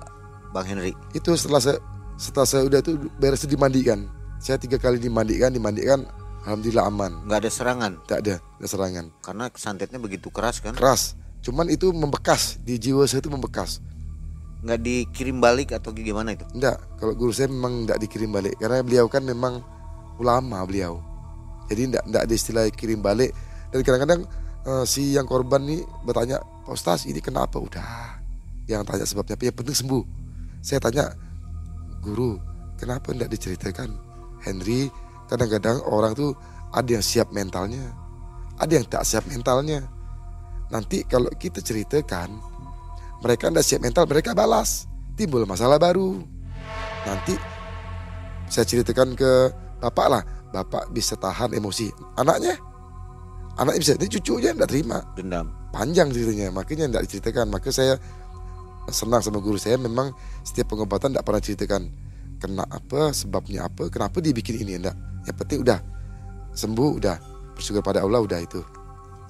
Bang 0.50 0.64
Henry. 0.64 0.96
itu 1.12 1.28
setelah 1.36 1.60
saya 1.60 1.76
setelah 2.16 2.44
saya 2.44 2.62
udah 2.64 2.80
itu 2.80 2.96
beres 3.16 3.44
dimandikan 3.44 4.08
saya 4.36 4.56
tiga 4.56 4.76
kali 4.76 4.96
dimandikan 4.96 5.48
dimandikan 5.48 6.04
alhamdulillah 6.42 6.88
aman 6.88 7.12
Nggak 7.24 7.38
ada 7.44 7.50
serangan 7.52 7.92
tidak 8.04 8.18
ada 8.20 8.34
ada 8.40 8.66
serangan 8.66 9.04
karena 9.20 9.44
santetnya 9.54 9.96
begitu 9.96 10.28
keras 10.28 10.60
kan. 10.60 10.72
keras 10.76 11.16
cuman 11.40 11.66
itu 11.72 11.92
membekas 11.92 12.60
di 12.60 12.76
jiwa 12.76 13.04
saya 13.08 13.24
itu 13.24 13.32
membekas. 13.32 13.80
Nggak 14.60 14.80
dikirim 14.84 15.40
balik 15.40 15.72
atau 15.72 15.88
gimana 15.96 16.36
itu? 16.36 16.44
enggak 16.52 16.76
kalau 17.00 17.16
guru 17.16 17.32
saya 17.32 17.48
memang 17.48 17.88
enggak 17.88 17.98
dikirim 18.00 18.28
balik. 18.28 18.54
Karena 18.60 18.84
beliau 18.84 19.08
kan 19.08 19.24
memang 19.24 19.64
ulama 20.20 20.60
beliau. 20.68 21.00
Jadi 21.72 21.94
enggak 21.94 22.04
enggak 22.04 22.22
ada 22.28 22.34
istilah 22.34 22.64
kirim 22.72 23.00
balik. 23.00 23.32
Dan 23.72 23.80
kadang-kadang 23.80 24.20
eh, 24.68 24.84
si 24.84 25.16
yang 25.16 25.24
korban 25.24 25.64
nih 25.64 25.80
bertanya 26.04 26.44
Pak 26.68 26.76
Ustaz 26.76 27.08
ini 27.08 27.24
kenapa? 27.24 27.56
Udah 27.56 28.20
yang 28.68 28.84
tanya 28.84 29.08
sebabnya. 29.08 29.34
Apa 29.34 29.48
yang 29.48 29.56
penting 29.56 29.76
sembuh. 29.76 30.04
Saya 30.60 30.78
tanya 30.82 31.08
guru 32.04 32.36
kenapa 32.76 33.16
enggak 33.16 33.32
diceritakan? 33.32 34.10
Henry 34.40 34.88
kadang-kadang 35.28 35.84
orang 35.86 36.16
tuh 36.16 36.32
ada 36.72 36.90
yang 36.90 37.04
siap 37.04 37.30
mentalnya 37.30 37.92
ada 38.58 38.72
yang 38.72 38.86
tak 38.88 39.06
siap 39.06 39.24
mentalnya 39.30 39.86
nanti 40.70 41.02
kalau 41.04 41.28
kita 41.34 41.58
ceritakan 41.60 42.50
mereka 43.20 43.52
enggak 43.52 43.66
siap 43.66 43.84
mental 43.84 44.08
mereka 44.08 44.32
balas. 44.32 44.88
Timbul 45.14 45.44
masalah 45.44 45.76
baru. 45.76 46.24
Nanti 47.04 47.36
saya 48.48 48.64
ceritakan 48.64 49.12
ke 49.12 49.52
bapak 49.84 50.06
lah. 50.08 50.22
Bapak 50.50 50.90
bisa 50.90 51.14
tahan 51.14 51.52
emosi 51.54 51.92
anaknya. 52.16 52.56
Anaknya 53.60 53.80
bisa 53.80 53.92
ini 54.00 54.08
cucunya 54.08 54.50
enggak 54.56 54.70
terima. 54.72 55.04
Dendam. 55.14 55.52
panjang 55.70 56.10
ceritanya 56.10 56.50
makanya 56.50 56.90
enggak 56.90 57.04
diceritakan. 57.06 57.46
Maka 57.52 57.68
saya 57.70 58.00
senang 58.88 59.20
sama 59.20 59.38
guru 59.38 59.60
saya 59.60 59.76
memang 59.76 60.16
setiap 60.42 60.72
pengobatan 60.72 61.12
enggak 61.12 61.26
pernah 61.28 61.42
ceritakan 61.44 61.82
kena 62.40 62.64
apa 62.72 63.12
sebabnya 63.12 63.68
apa 63.68 63.92
kenapa 63.92 64.18
dia 64.24 64.32
bikin 64.32 64.64
ini 64.64 64.80
enggak 64.80 64.96
yang 65.28 65.36
penting 65.36 65.60
udah 65.60 65.78
sembuh 66.56 66.90
udah 66.96 67.16
bersyukur 67.52 67.84
pada 67.84 68.00
Allah 68.00 68.24
udah 68.24 68.40
itu 68.40 68.64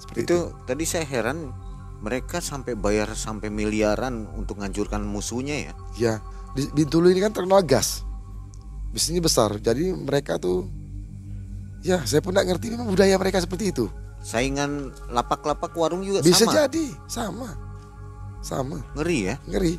seperti 0.01 0.25
itu, 0.25 0.49
Itu. 0.49 0.65
tadi 0.65 0.83
saya 0.89 1.05
heran 1.05 1.53
mereka 2.01 2.41
sampai 2.41 2.73
bayar 2.73 3.13
sampai 3.13 3.53
miliaran 3.53 4.25
untuk 4.33 4.57
ngancurkan 4.57 5.05
musuhnya 5.05 5.69
ya. 5.69 5.73
ya 5.95 6.13
di 6.57 6.65
Bintulu 6.73 7.13
ini 7.13 7.21
kan 7.21 7.31
terkenal 7.31 7.61
gas. 7.61 8.01
Bisnisnya 8.91 9.23
besar 9.23 9.55
jadi 9.61 9.93
mereka 9.95 10.35
tuh 10.41 10.67
ya 11.85 12.03
saya 12.03 12.19
pun 12.19 12.35
enggak 12.35 12.57
ngerti 12.57 12.75
memang 12.75 12.89
budaya 12.89 13.15
mereka 13.21 13.39
seperti 13.39 13.71
itu. 13.71 13.85
Saingan 14.21 14.91
lapak-lapak 15.13 15.71
warung 15.77 16.03
juga 16.03 16.25
bisa 16.25 16.43
sama. 16.43 16.65
jadi 16.65 16.85
sama. 17.05 17.49
Sama. 18.41 18.77
Ngeri 18.97 19.19
ya. 19.31 19.35
ngeri. 19.45 19.77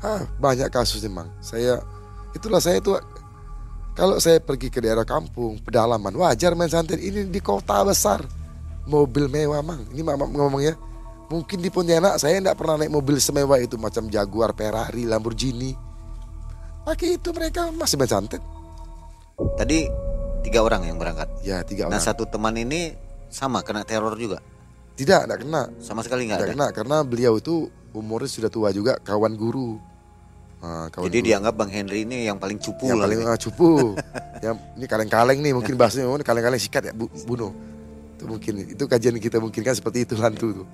Ah 0.00 0.24
banyak 0.40 0.72
kasus 0.72 1.04
memang 1.04 1.28
saya 1.44 1.84
itulah 2.32 2.58
saya 2.58 2.80
itu 2.80 2.96
kalau 3.92 4.16
saya 4.16 4.40
pergi 4.40 4.72
ke 4.72 4.80
daerah 4.80 5.04
kampung 5.04 5.60
pedalaman 5.60 6.16
wajar 6.16 6.56
main 6.56 6.72
santet 6.72 6.96
ini 6.96 7.28
di 7.28 7.40
kota 7.44 7.84
besar 7.84 8.24
mobil 8.84 9.26
mewah 9.26 9.60
mang 9.60 9.84
ini 9.88 10.00
mama 10.00 10.24
ngomongnya 10.24 10.74
mungkin 11.26 11.58
di 11.58 11.68
Pontianak 11.68 12.16
saya 12.16 12.38
tidak 12.38 12.56
pernah 12.56 12.74
naik 12.76 12.90
mobil 12.90 13.16
semewah 13.16 13.56
itu 13.56 13.76
macam 13.76 14.06
Jaguar 14.06 14.50
Ferrari 14.50 15.04
Lamborghini 15.04 15.72
pakai 16.82 17.16
itu 17.16 17.28
mereka 17.30 17.68
masih 17.70 18.00
santet 18.02 18.42
Tadi 19.56 19.88
tiga 20.40 20.60
orang 20.60 20.84
yang 20.84 20.96
berangkat. 20.96 21.28
ya 21.40 21.60
tiga 21.60 21.86
Nah 21.86 21.96
orang 21.96 22.02
satu 22.02 22.24
teman 22.24 22.52
ini 22.54 22.92
sama 23.28 23.60
kena 23.60 23.84
teror 23.84 24.12
juga. 24.16 24.40
tidak 24.92 25.24
tidak 25.24 25.38
kena 25.40 25.62
Sama 25.78 26.00
sekali 26.00 26.28
nggak 26.28 26.36
tidak 26.36 26.48
ada. 26.48 26.52
kena 26.52 26.66
karena 26.72 26.96
beliau 27.00 27.36
itu 27.36 27.68
umurnya 27.90 28.28
sudah 28.28 28.48
tua 28.48 28.68
juga 28.68 28.96
kawan 28.98 29.32
guru 29.34 29.80
Nah, 30.60 30.92
kawan 30.92 31.08
Jadi 31.08 31.18
guru. 31.18 31.28
dianggap 31.32 31.54
Bang 31.56 31.72
Henry 31.72 32.04
ini 32.04 32.28
yang 32.28 32.36
paling 32.36 32.60
cupu 32.60 32.84
yang 32.84 33.00
lah. 33.00 33.08
paling 33.08 33.20
nih. 33.24 33.32
ah, 33.32 33.38
cupu 33.38 33.96
yang 34.44 34.56
ini 34.76 34.84
kaleng-kaleng 34.84 35.38
nih 35.40 35.52
mungkin 35.56 35.72
bahasanya 35.72 36.04
oh, 36.04 36.20
kaleng-kaleng 36.20 36.60
sikat 36.60 36.84
ya 36.84 36.92
bu, 36.92 37.08
bunuh 37.24 37.48
itu 38.20 38.28
mungkin 38.28 38.54
itu 38.68 38.84
kajian 38.84 39.16
kita 39.16 39.40
mungkin 39.40 39.64
kan 39.64 39.72
seperti 39.72 40.04
itu 40.04 40.20
hantu 40.20 40.62
tuh. 40.62 40.68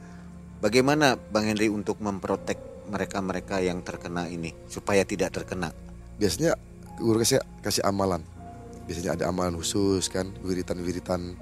Bagaimana 0.58 1.14
Bang 1.14 1.46
Henry 1.46 1.70
untuk 1.70 2.02
memprotek 2.02 2.58
mereka-mereka 2.90 3.62
yang 3.62 3.86
terkena 3.86 4.26
ini 4.26 4.50
supaya 4.66 5.06
tidak 5.06 5.30
terkena? 5.30 5.70
biasanya 6.16 6.56
guru 6.96 7.20
kasih 7.20 7.40
kasih 7.60 7.84
amalan. 7.84 8.24
Biasanya 8.88 9.18
ada 9.18 9.24
amalan 9.28 9.58
khusus 9.60 10.08
kan 10.08 10.32
wiritan-wiritan 10.42 11.36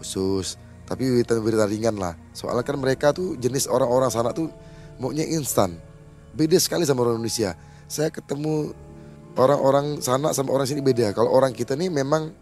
khusus. 0.00 0.60
Tapi 0.88 1.04
wiritan-wiritan 1.04 1.68
ringan 1.68 1.96
lah. 2.00 2.16
Soalnya 2.32 2.64
kan 2.64 2.76
mereka 2.80 3.12
tuh 3.12 3.36
jenis 3.36 3.68
orang-orang 3.68 4.08
sana 4.08 4.32
tuh 4.32 4.48
maunya 4.96 5.24
instan. 5.24 5.76
Beda 6.32 6.56
sekali 6.56 6.88
sama 6.88 7.04
orang 7.04 7.20
Indonesia. 7.20 7.56
Saya 7.88 8.08
ketemu 8.12 8.72
orang-orang 9.36 10.00
sana 10.00 10.32
sama 10.32 10.52
orang 10.52 10.68
sini 10.68 10.80
beda. 10.80 11.12
Kalau 11.12 11.32
orang 11.32 11.52
kita 11.52 11.76
nih 11.76 11.92
memang 11.92 12.32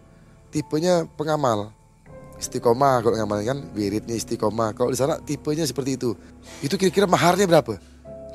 tipenya 0.50 1.06
pengamal 1.18 1.75
istiqomah 2.36 3.00
kalau 3.00 3.16
ngamal 3.16 3.40
kan 3.42 3.58
wiridnya 3.72 4.16
istiqomah. 4.16 4.76
Kalau 4.76 4.92
di 4.92 4.98
sana 4.98 5.16
tipenya 5.20 5.64
seperti 5.64 5.96
itu. 5.96 6.12
Itu 6.60 6.76
kira-kira 6.76 7.08
maharnya 7.08 7.48
berapa? 7.48 7.80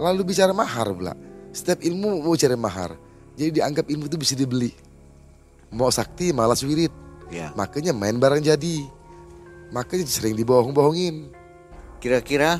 Lalu 0.01 0.33
bicara 0.33 0.51
mahar 0.51 0.89
pula. 0.89 1.13
Setiap 1.53 1.83
ilmu 1.85 2.25
mau 2.25 2.33
cari 2.33 2.57
mahar. 2.57 2.97
Jadi 3.37 3.61
dianggap 3.61 3.85
ilmu 3.87 4.09
itu 4.09 4.17
bisa 4.17 4.33
dibeli. 4.33 4.73
Mau 5.71 5.89
sakti 5.93 6.33
malas 6.33 6.65
wirid. 6.65 6.91
Ya. 7.31 7.47
makanya 7.55 7.95
main 7.95 8.19
barang 8.19 8.43
jadi. 8.43 8.83
Makanya 9.71 10.03
sering 10.03 10.35
dibohong-bohongin. 10.35 11.31
Kira-kira 12.03 12.59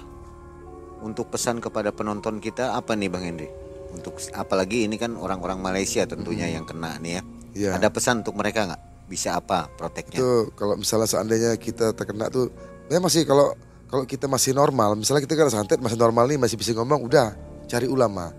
untuk 1.04 1.27
pesan 1.27 1.60
kepada 1.60 1.91
penonton 1.91 2.39
kita 2.39 2.71
apa 2.71 2.95
nih 2.95 3.12
Bang 3.12 3.27
Henry? 3.27 3.51
Untuk 3.91 4.15
apalagi 4.32 4.88
ini 4.88 4.95
kan 4.95 5.19
orang-orang 5.19 5.60
Malaysia 5.60 6.08
tentunya 6.08 6.47
yang 6.47 6.63
kena 6.63 6.95
nih 7.04 7.19
ya. 7.19 7.21
ya. 7.51 7.69
Ada 7.75 7.91
pesan 7.91 8.23
untuk 8.23 8.39
mereka 8.39 8.63
nggak? 8.63 8.90
Bisa 9.12 9.36
apa 9.36 9.67
proteknya? 9.76 10.24
itu 10.24 10.56
kalau 10.56 10.80
misalnya 10.80 11.04
seandainya 11.04 11.60
kita 11.60 11.91
terkena 11.91 12.32
tuh 12.32 12.47
ya 12.88 13.04
masih 13.04 13.28
kalau 13.28 13.52
kalau 13.91 14.08
kita 14.08 14.32
masih 14.32 14.56
normal 14.56 14.95
misalnya 14.95 15.28
kita 15.28 15.36
kan 15.36 15.52
santet 15.52 15.84
masih 15.84 16.00
normal 16.00 16.32
nih 16.32 16.39
masih 16.39 16.56
bisa 16.56 16.71
ngomong 16.71 17.04
udah 17.04 17.36
cari 17.67 17.91
ulama 17.91 18.32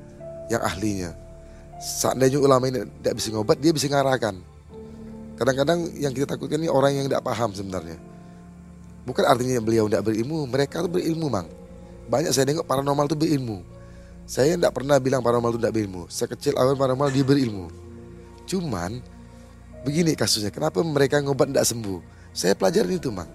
yang 0.48 0.64
ahlinya. 0.64 1.12
Seandainya 1.82 2.38
ulama 2.40 2.72
ini 2.72 2.88
tidak 3.02 3.14
bisa 3.20 3.28
ngobat 3.37 3.61
dia 3.61 3.72
bisa 3.74 3.88
ngarahkan. 3.92 4.40
Kadang-kadang 5.36 5.92
yang 5.99 6.14
kita 6.14 6.24
takutkan 6.24 6.62
ini 6.62 6.70
orang 6.72 6.97
yang 6.97 7.05
tidak 7.11 7.20
paham 7.26 7.51
sebenarnya. 7.53 7.99
Bukan 9.03 9.24
artinya 9.26 9.59
beliau 9.59 9.90
tidak 9.90 10.07
berilmu 10.07 10.47
mereka 10.47 10.84
tuh 10.86 10.92
berilmu 10.92 11.26
mang. 11.26 11.49
Banyak 12.07 12.30
saya 12.30 12.47
nengok 12.47 12.68
paranormal 12.68 13.11
tuh 13.11 13.18
berilmu. 13.18 13.66
Saya 14.24 14.55
tidak 14.55 14.72
pernah 14.78 15.03
bilang 15.03 15.20
paranormal 15.20 15.59
itu 15.59 15.61
tidak 15.61 15.74
berilmu. 15.74 16.03
Sekecil 16.07 16.55
awal 16.55 16.78
paranormal 16.78 17.11
dia 17.11 17.26
berilmu. 17.26 17.66
Cuman 18.47 19.03
begini 19.83 20.14
kasusnya 20.14 20.55
kenapa 20.55 20.80
mereka 20.80 21.18
ngobat 21.18 21.51
tidak 21.51 21.66
sembuh? 21.66 21.99
Saya 22.33 22.57
pelajarin 22.57 22.97
itu 22.97 23.12
mang. 23.12 23.28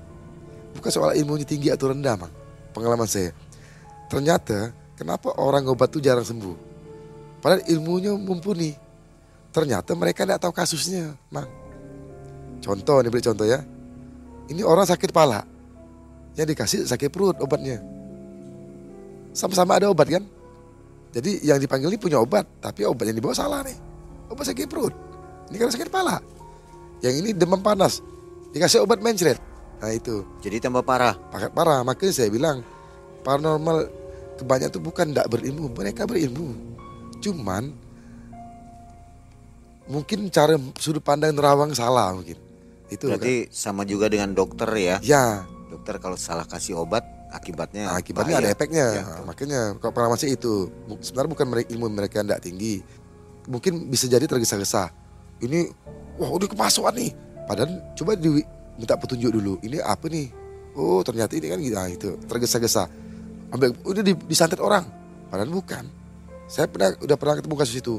Bukan 0.73 0.89
soal 0.89 1.13
ilmunya 1.19 1.45
tinggi 1.45 1.69
atau 1.69 1.93
rendah 1.93 2.15
mang. 2.17 2.33
Pengalaman 2.73 3.05
saya. 3.05 3.35
Ternyata 4.09 4.73
kenapa 4.97 5.35
orang 5.37 5.67
ngobat 5.67 5.93
tuh 5.93 6.01
jarang 6.01 6.25
sembuh? 6.25 6.55
Padahal 7.43 7.61
ilmunya 7.69 8.15
mumpuni. 8.17 8.73
Ternyata 9.53 9.93
mereka 9.93 10.25
tidak 10.25 10.41
tahu 10.41 10.53
kasusnya 10.55 11.13
mang. 11.29 11.45
Contoh 12.63 13.05
nih 13.05 13.11
beri 13.13 13.23
contoh 13.23 13.45
ya. 13.45 13.61
Ini 14.49 14.65
orang 14.65 14.87
sakit 14.89 15.11
pala. 15.13 15.45
Yang 16.33 16.47
dikasih 16.57 16.79
sakit 16.89 17.09
perut 17.13 17.37
obatnya. 17.43 17.83
Sama-sama 19.35 19.77
ada 19.77 19.93
obat 19.93 20.09
kan? 20.09 20.25
Jadi 21.13 21.45
yang 21.45 21.61
dipanggil 21.61 21.93
ini 21.93 21.99
punya 22.01 22.17
obat 22.17 22.45
tapi 22.57 22.81
obat 22.87 23.05
yang 23.05 23.17
dibawa 23.17 23.37
salah 23.37 23.61
nih. 23.61 23.77
Obat 24.33 24.49
sakit 24.49 24.65
perut. 24.65 24.93
Ini 25.53 25.55
karena 25.61 25.73
sakit 25.73 25.89
pala 25.93 26.36
yang 26.99 27.13
ini 27.15 27.31
demam 27.31 27.61
panas 27.61 28.01
dikasih 28.51 28.81
obat 28.81 28.99
mencret 28.99 29.37
Nah 29.77 29.93
itu 29.93 30.25
Jadi 30.41 30.57
tambah 30.57 30.81
parah. 30.81 31.13
pakat 31.29 31.53
parah. 31.53 31.85
Makanya 31.85 32.09
saya 32.09 32.33
bilang 32.33 32.65
paranormal 33.21 33.85
kebanyakan 34.41 34.73
itu 34.73 34.81
bukan 34.81 35.05
tidak 35.13 35.27
berilmu, 35.29 35.69
mereka 35.69 36.09
berilmu. 36.09 36.57
Cuman 37.21 37.69
mungkin 39.87 40.27
cara 40.33 40.57
sudut 40.77 41.05
pandang 41.05 41.31
nerawang 41.37 41.71
salah 41.77 42.11
mungkin. 42.11 42.35
Itu 42.89 43.11
Berarti 43.11 43.51
sama 43.51 43.83
juga 43.83 44.07
dengan 44.09 44.31
dokter 44.33 44.65
ya. 44.73 44.97
kan. 44.97 45.05
Ya, 45.05 45.25
Dokter 45.67 45.99
kalau 45.99 46.15
salah 46.15 46.47
kasih 46.47 46.79
obat 46.79 47.03
akibatnya 47.27 47.91
nah, 47.91 47.99
akibatnya 47.99 48.39
ada 48.39 48.47
bahaya. 48.47 48.55
efeknya. 48.55 48.87
Ya, 48.95 49.03
Nah, 49.03 49.23
makanya 49.27 49.61
kalau 49.77 49.91
pengalaman 49.93 50.17
saya 50.17 50.33
itu 50.33 50.71
sebenarnya 51.03 51.31
bukan 51.35 51.47
mereka, 51.51 51.67
ilmu 51.75 51.85
mereka 51.91 52.17
tidak 52.23 52.41
tinggi. 52.41 52.79
Mungkin 53.45 53.91
bisa 53.91 54.07
jadi 54.07 54.23
tergesa-gesa. 54.25 54.89
Ini 55.37 55.69
wah 56.17 56.29
udah 56.29 56.47
kemasukan 56.47 56.93
nih. 56.93 57.11
Padahal 57.47 57.71
coba 57.95 58.11
di 58.13 58.43
minta 58.75 58.93
petunjuk 58.93 59.31
dulu. 59.31 59.57
Ini 59.61 59.79
apa 59.79 60.05
nih? 60.05 60.27
Oh 60.75 61.01
ternyata 61.01 61.33
ini 61.33 61.47
kan 61.47 61.57
gitu. 61.57 61.75
Nah, 61.75 61.87
itu 61.87 62.09
tergesa-gesa. 62.27 62.85
Ambil 63.49 63.73
udah 63.81 64.03
di, 64.03 64.13
disantet 64.27 64.59
orang. 64.59 64.85
Padahal 65.31 65.49
bukan. 65.49 65.85
Saya 66.47 66.67
pernah 66.67 66.93
udah 66.99 67.17
pernah 67.17 67.35
ketemu 67.39 67.55
kasus 67.55 67.77
itu. 67.79 67.95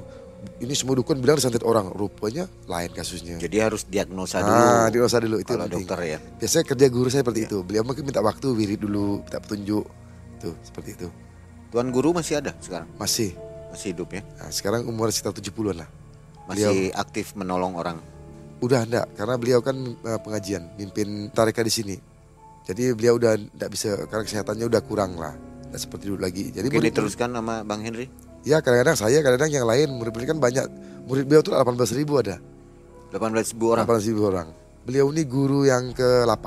Ini 0.62 0.70
semua 0.70 0.94
dukun 0.94 1.18
bilang 1.18 1.34
disantet 1.34 1.66
orang. 1.66 1.90
Rupanya 1.90 2.46
lain 2.70 2.90
kasusnya. 2.94 3.42
Jadi 3.42 3.56
harus 3.58 3.82
diagnosa 3.82 4.38
dulu. 4.38 4.54
Ah, 4.54 4.86
diagnosa 4.86 5.18
dulu 5.18 5.36
itu 5.42 5.50
kalau 5.50 5.66
penting. 5.66 5.82
dokter 5.82 5.98
ya. 6.06 6.18
Biasanya 6.38 6.64
kerja 6.64 6.86
guru 6.86 7.08
saya 7.10 7.22
seperti 7.26 7.40
Iya. 7.42 7.48
itu. 7.50 7.58
Beliau 7.66 7.82
mungkin 7.82 8.02
minta 8.06 8.22
waktu, 8.22 8.46
wirid 8.54 8.78
dulu, 8.78 9.26
minta 9.26 9.42
petunjuk. 9.42 9.84
Tuh, 10.38 10.54
seperti 10.62 10.90
itu. 10.94 11.08
Tuan 11.68 11.90
guru 11.90 12.14
masih 12.14 12.38
ada 12.38 12.54
sekarang? 12.62 12.86
Masih. 12.94 13.34
Masih 13.68 13.90
hidup 13.90 14.08
ya? 14.14 14.22
Nah, 14.38 14.48
sekarang 14.48 14.86
umur 14.86 15.10
sekitar 15.10 15.34
70-an 15.34 15.82
lah. 15.84 15.88
Masih 16.48 16.90
aktif 16.96 17.36
menolong 17.36 17.76
orang. 17.76 17.98
Udah 18.58 18.82
enggak, 18.82 19.06
karena 19.14 19.34
beliau 19.38 19.60
kan 19.62 19.76
eh, 19.76 20.18
pengajian, 20.18 20.74
mimpin 20.74 21.30
tarika 21.30 21.62
di 21.62 21.70
sini. 21.70 21.96
Jadi 22.66 22.90
beliau 22.92 23.16
udah 23.16 23.36
enggak 23.38 23.70
bisa, 23.70 23.94
karena 24.08 24.24
kesehatannya 24.26 24.66
udah 24.66 24.82
kurang 24.82 25.14
lah. 25.14 25.36
Enggak 25.68 25.80
seperti 25.84 26.10
dulu 26.10 26.20
lagi. 26.24 26.50
Jadi 26.50 26.66
Mungkin 26.66 26.80
murid- 26.82 26.96
diteruskan 26.96 27.28
sama 27.30 27.62
Bang 27.62 27.84
Henry? 27.84 28.08
Ya 28.42 28.58
kadang-kadang 28.58 28.96
saya, 28.96 29.20
kadang-kadang 29.20 29.52
yang 29.52 29.66
lain. 29.68 29.88
Murid-murid 29.94 30.26
kan 30.26 30.38
banyak. 30.40 30.64
Murid 31.04 31.28
beliau 31.28 31.42
tuh 31.44 31.52
18 31.52 31.92
ribu 31.94 32.18
ada. 32.18 32.40
18 33.12 33.52
ribu 33.54 33.64
orang. 33.76 33.84
18 33.84 34.08
ribu 34.08 34.22
orang. 34.24 34.48
Beliau 34.84 35.12
ini 35.12 35.22
guru 35.28 35.68
yang 35.68 35.92
ke-8. 35.92 36.46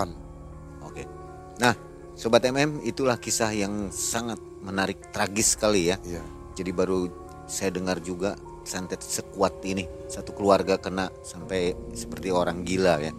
Oke. 0.81 1.03
Nah, 1.61 1.73
sobat 2.17 2.41
MM 2.41 2.81
itulah 2.81 3.17
kisah 3.17 3.53
yang 3.53 3.93
sangat 3.93 4.41
menarik, 4.61 5.13
tragis 5.13 5.53
sekali 5.53 5.93
ya. 5.93 5.97
Iya. 6.01 6.21
Jadi 6.57 6.71
baru 6.73 7.05
saya 7.45 7.69
dengar 7.69 8.01
juga 8.01 8.33
santet 8.63 9.01
sekuat 9.01 9.61
ini 9.65 9.85
satu 10.07 10.31
keluarga 10.33 10.77
kena 10.77 11.09
sampai 11.21 11.73
seperti 11.93 12.29
orang 12.29 12.63
gila 12.63 13.01
ya. 13.01 13.11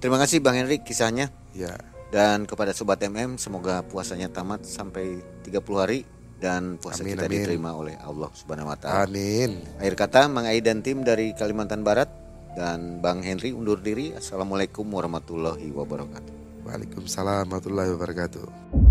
Terima 0.00 0.16
kasih 0.16 0.40
Bang 0.40 0.56
Henry 0.56 0.80
kisahnya 0.80 1.28
Iya. 1.52 1.76
dan 2.14 2.46
kepada 2.48 2.72
sobat 2.72 3.02
MM 3.04 3.36
semoga 3.36 3.82
puasanya 3.84 4.30
tamat 4.30 4.64
sampai 4.64 5.20
30 5.44 5.60
hari 5.76 6.00
dan 6.40 6.80
puasa 6.80 7.04
Amin, 7.04 7.14
kita 7.14 7.28
amin. 7.28 7.36
diterima 7.36 7.70
oleh 7.76 7.94
Allah 8.00 8.32
Subhanahu 8.32 8.72
wa 8.72 8.78
taala. 8.80 9.04
Amin. 9.04 9.60
Akhir 9.76 9.94
kata 9.94 10.26
Mang 10.26 10.48
Ai 10.48 10.64
dan 10.64 10.80
tim 10.80 11.04
dari 11.04 11.36
Kalimantan 11.36 11.84
Barat 11.84 12.08
dan 12.56 12.98
Bang 13.04 13.20
Henry 13.20 13.52
undur 13.52 13.78
diri. 13.78 14.16
Assalamualaikum 14.16 14.88
warahmatullahi 14.88 15.68
wabarakatuh. 15.70 16.64
Waalaikumsalam 16.64 17.44
warahmatullahi 17.46 17.90
wabarakatuh. 17.92 18.89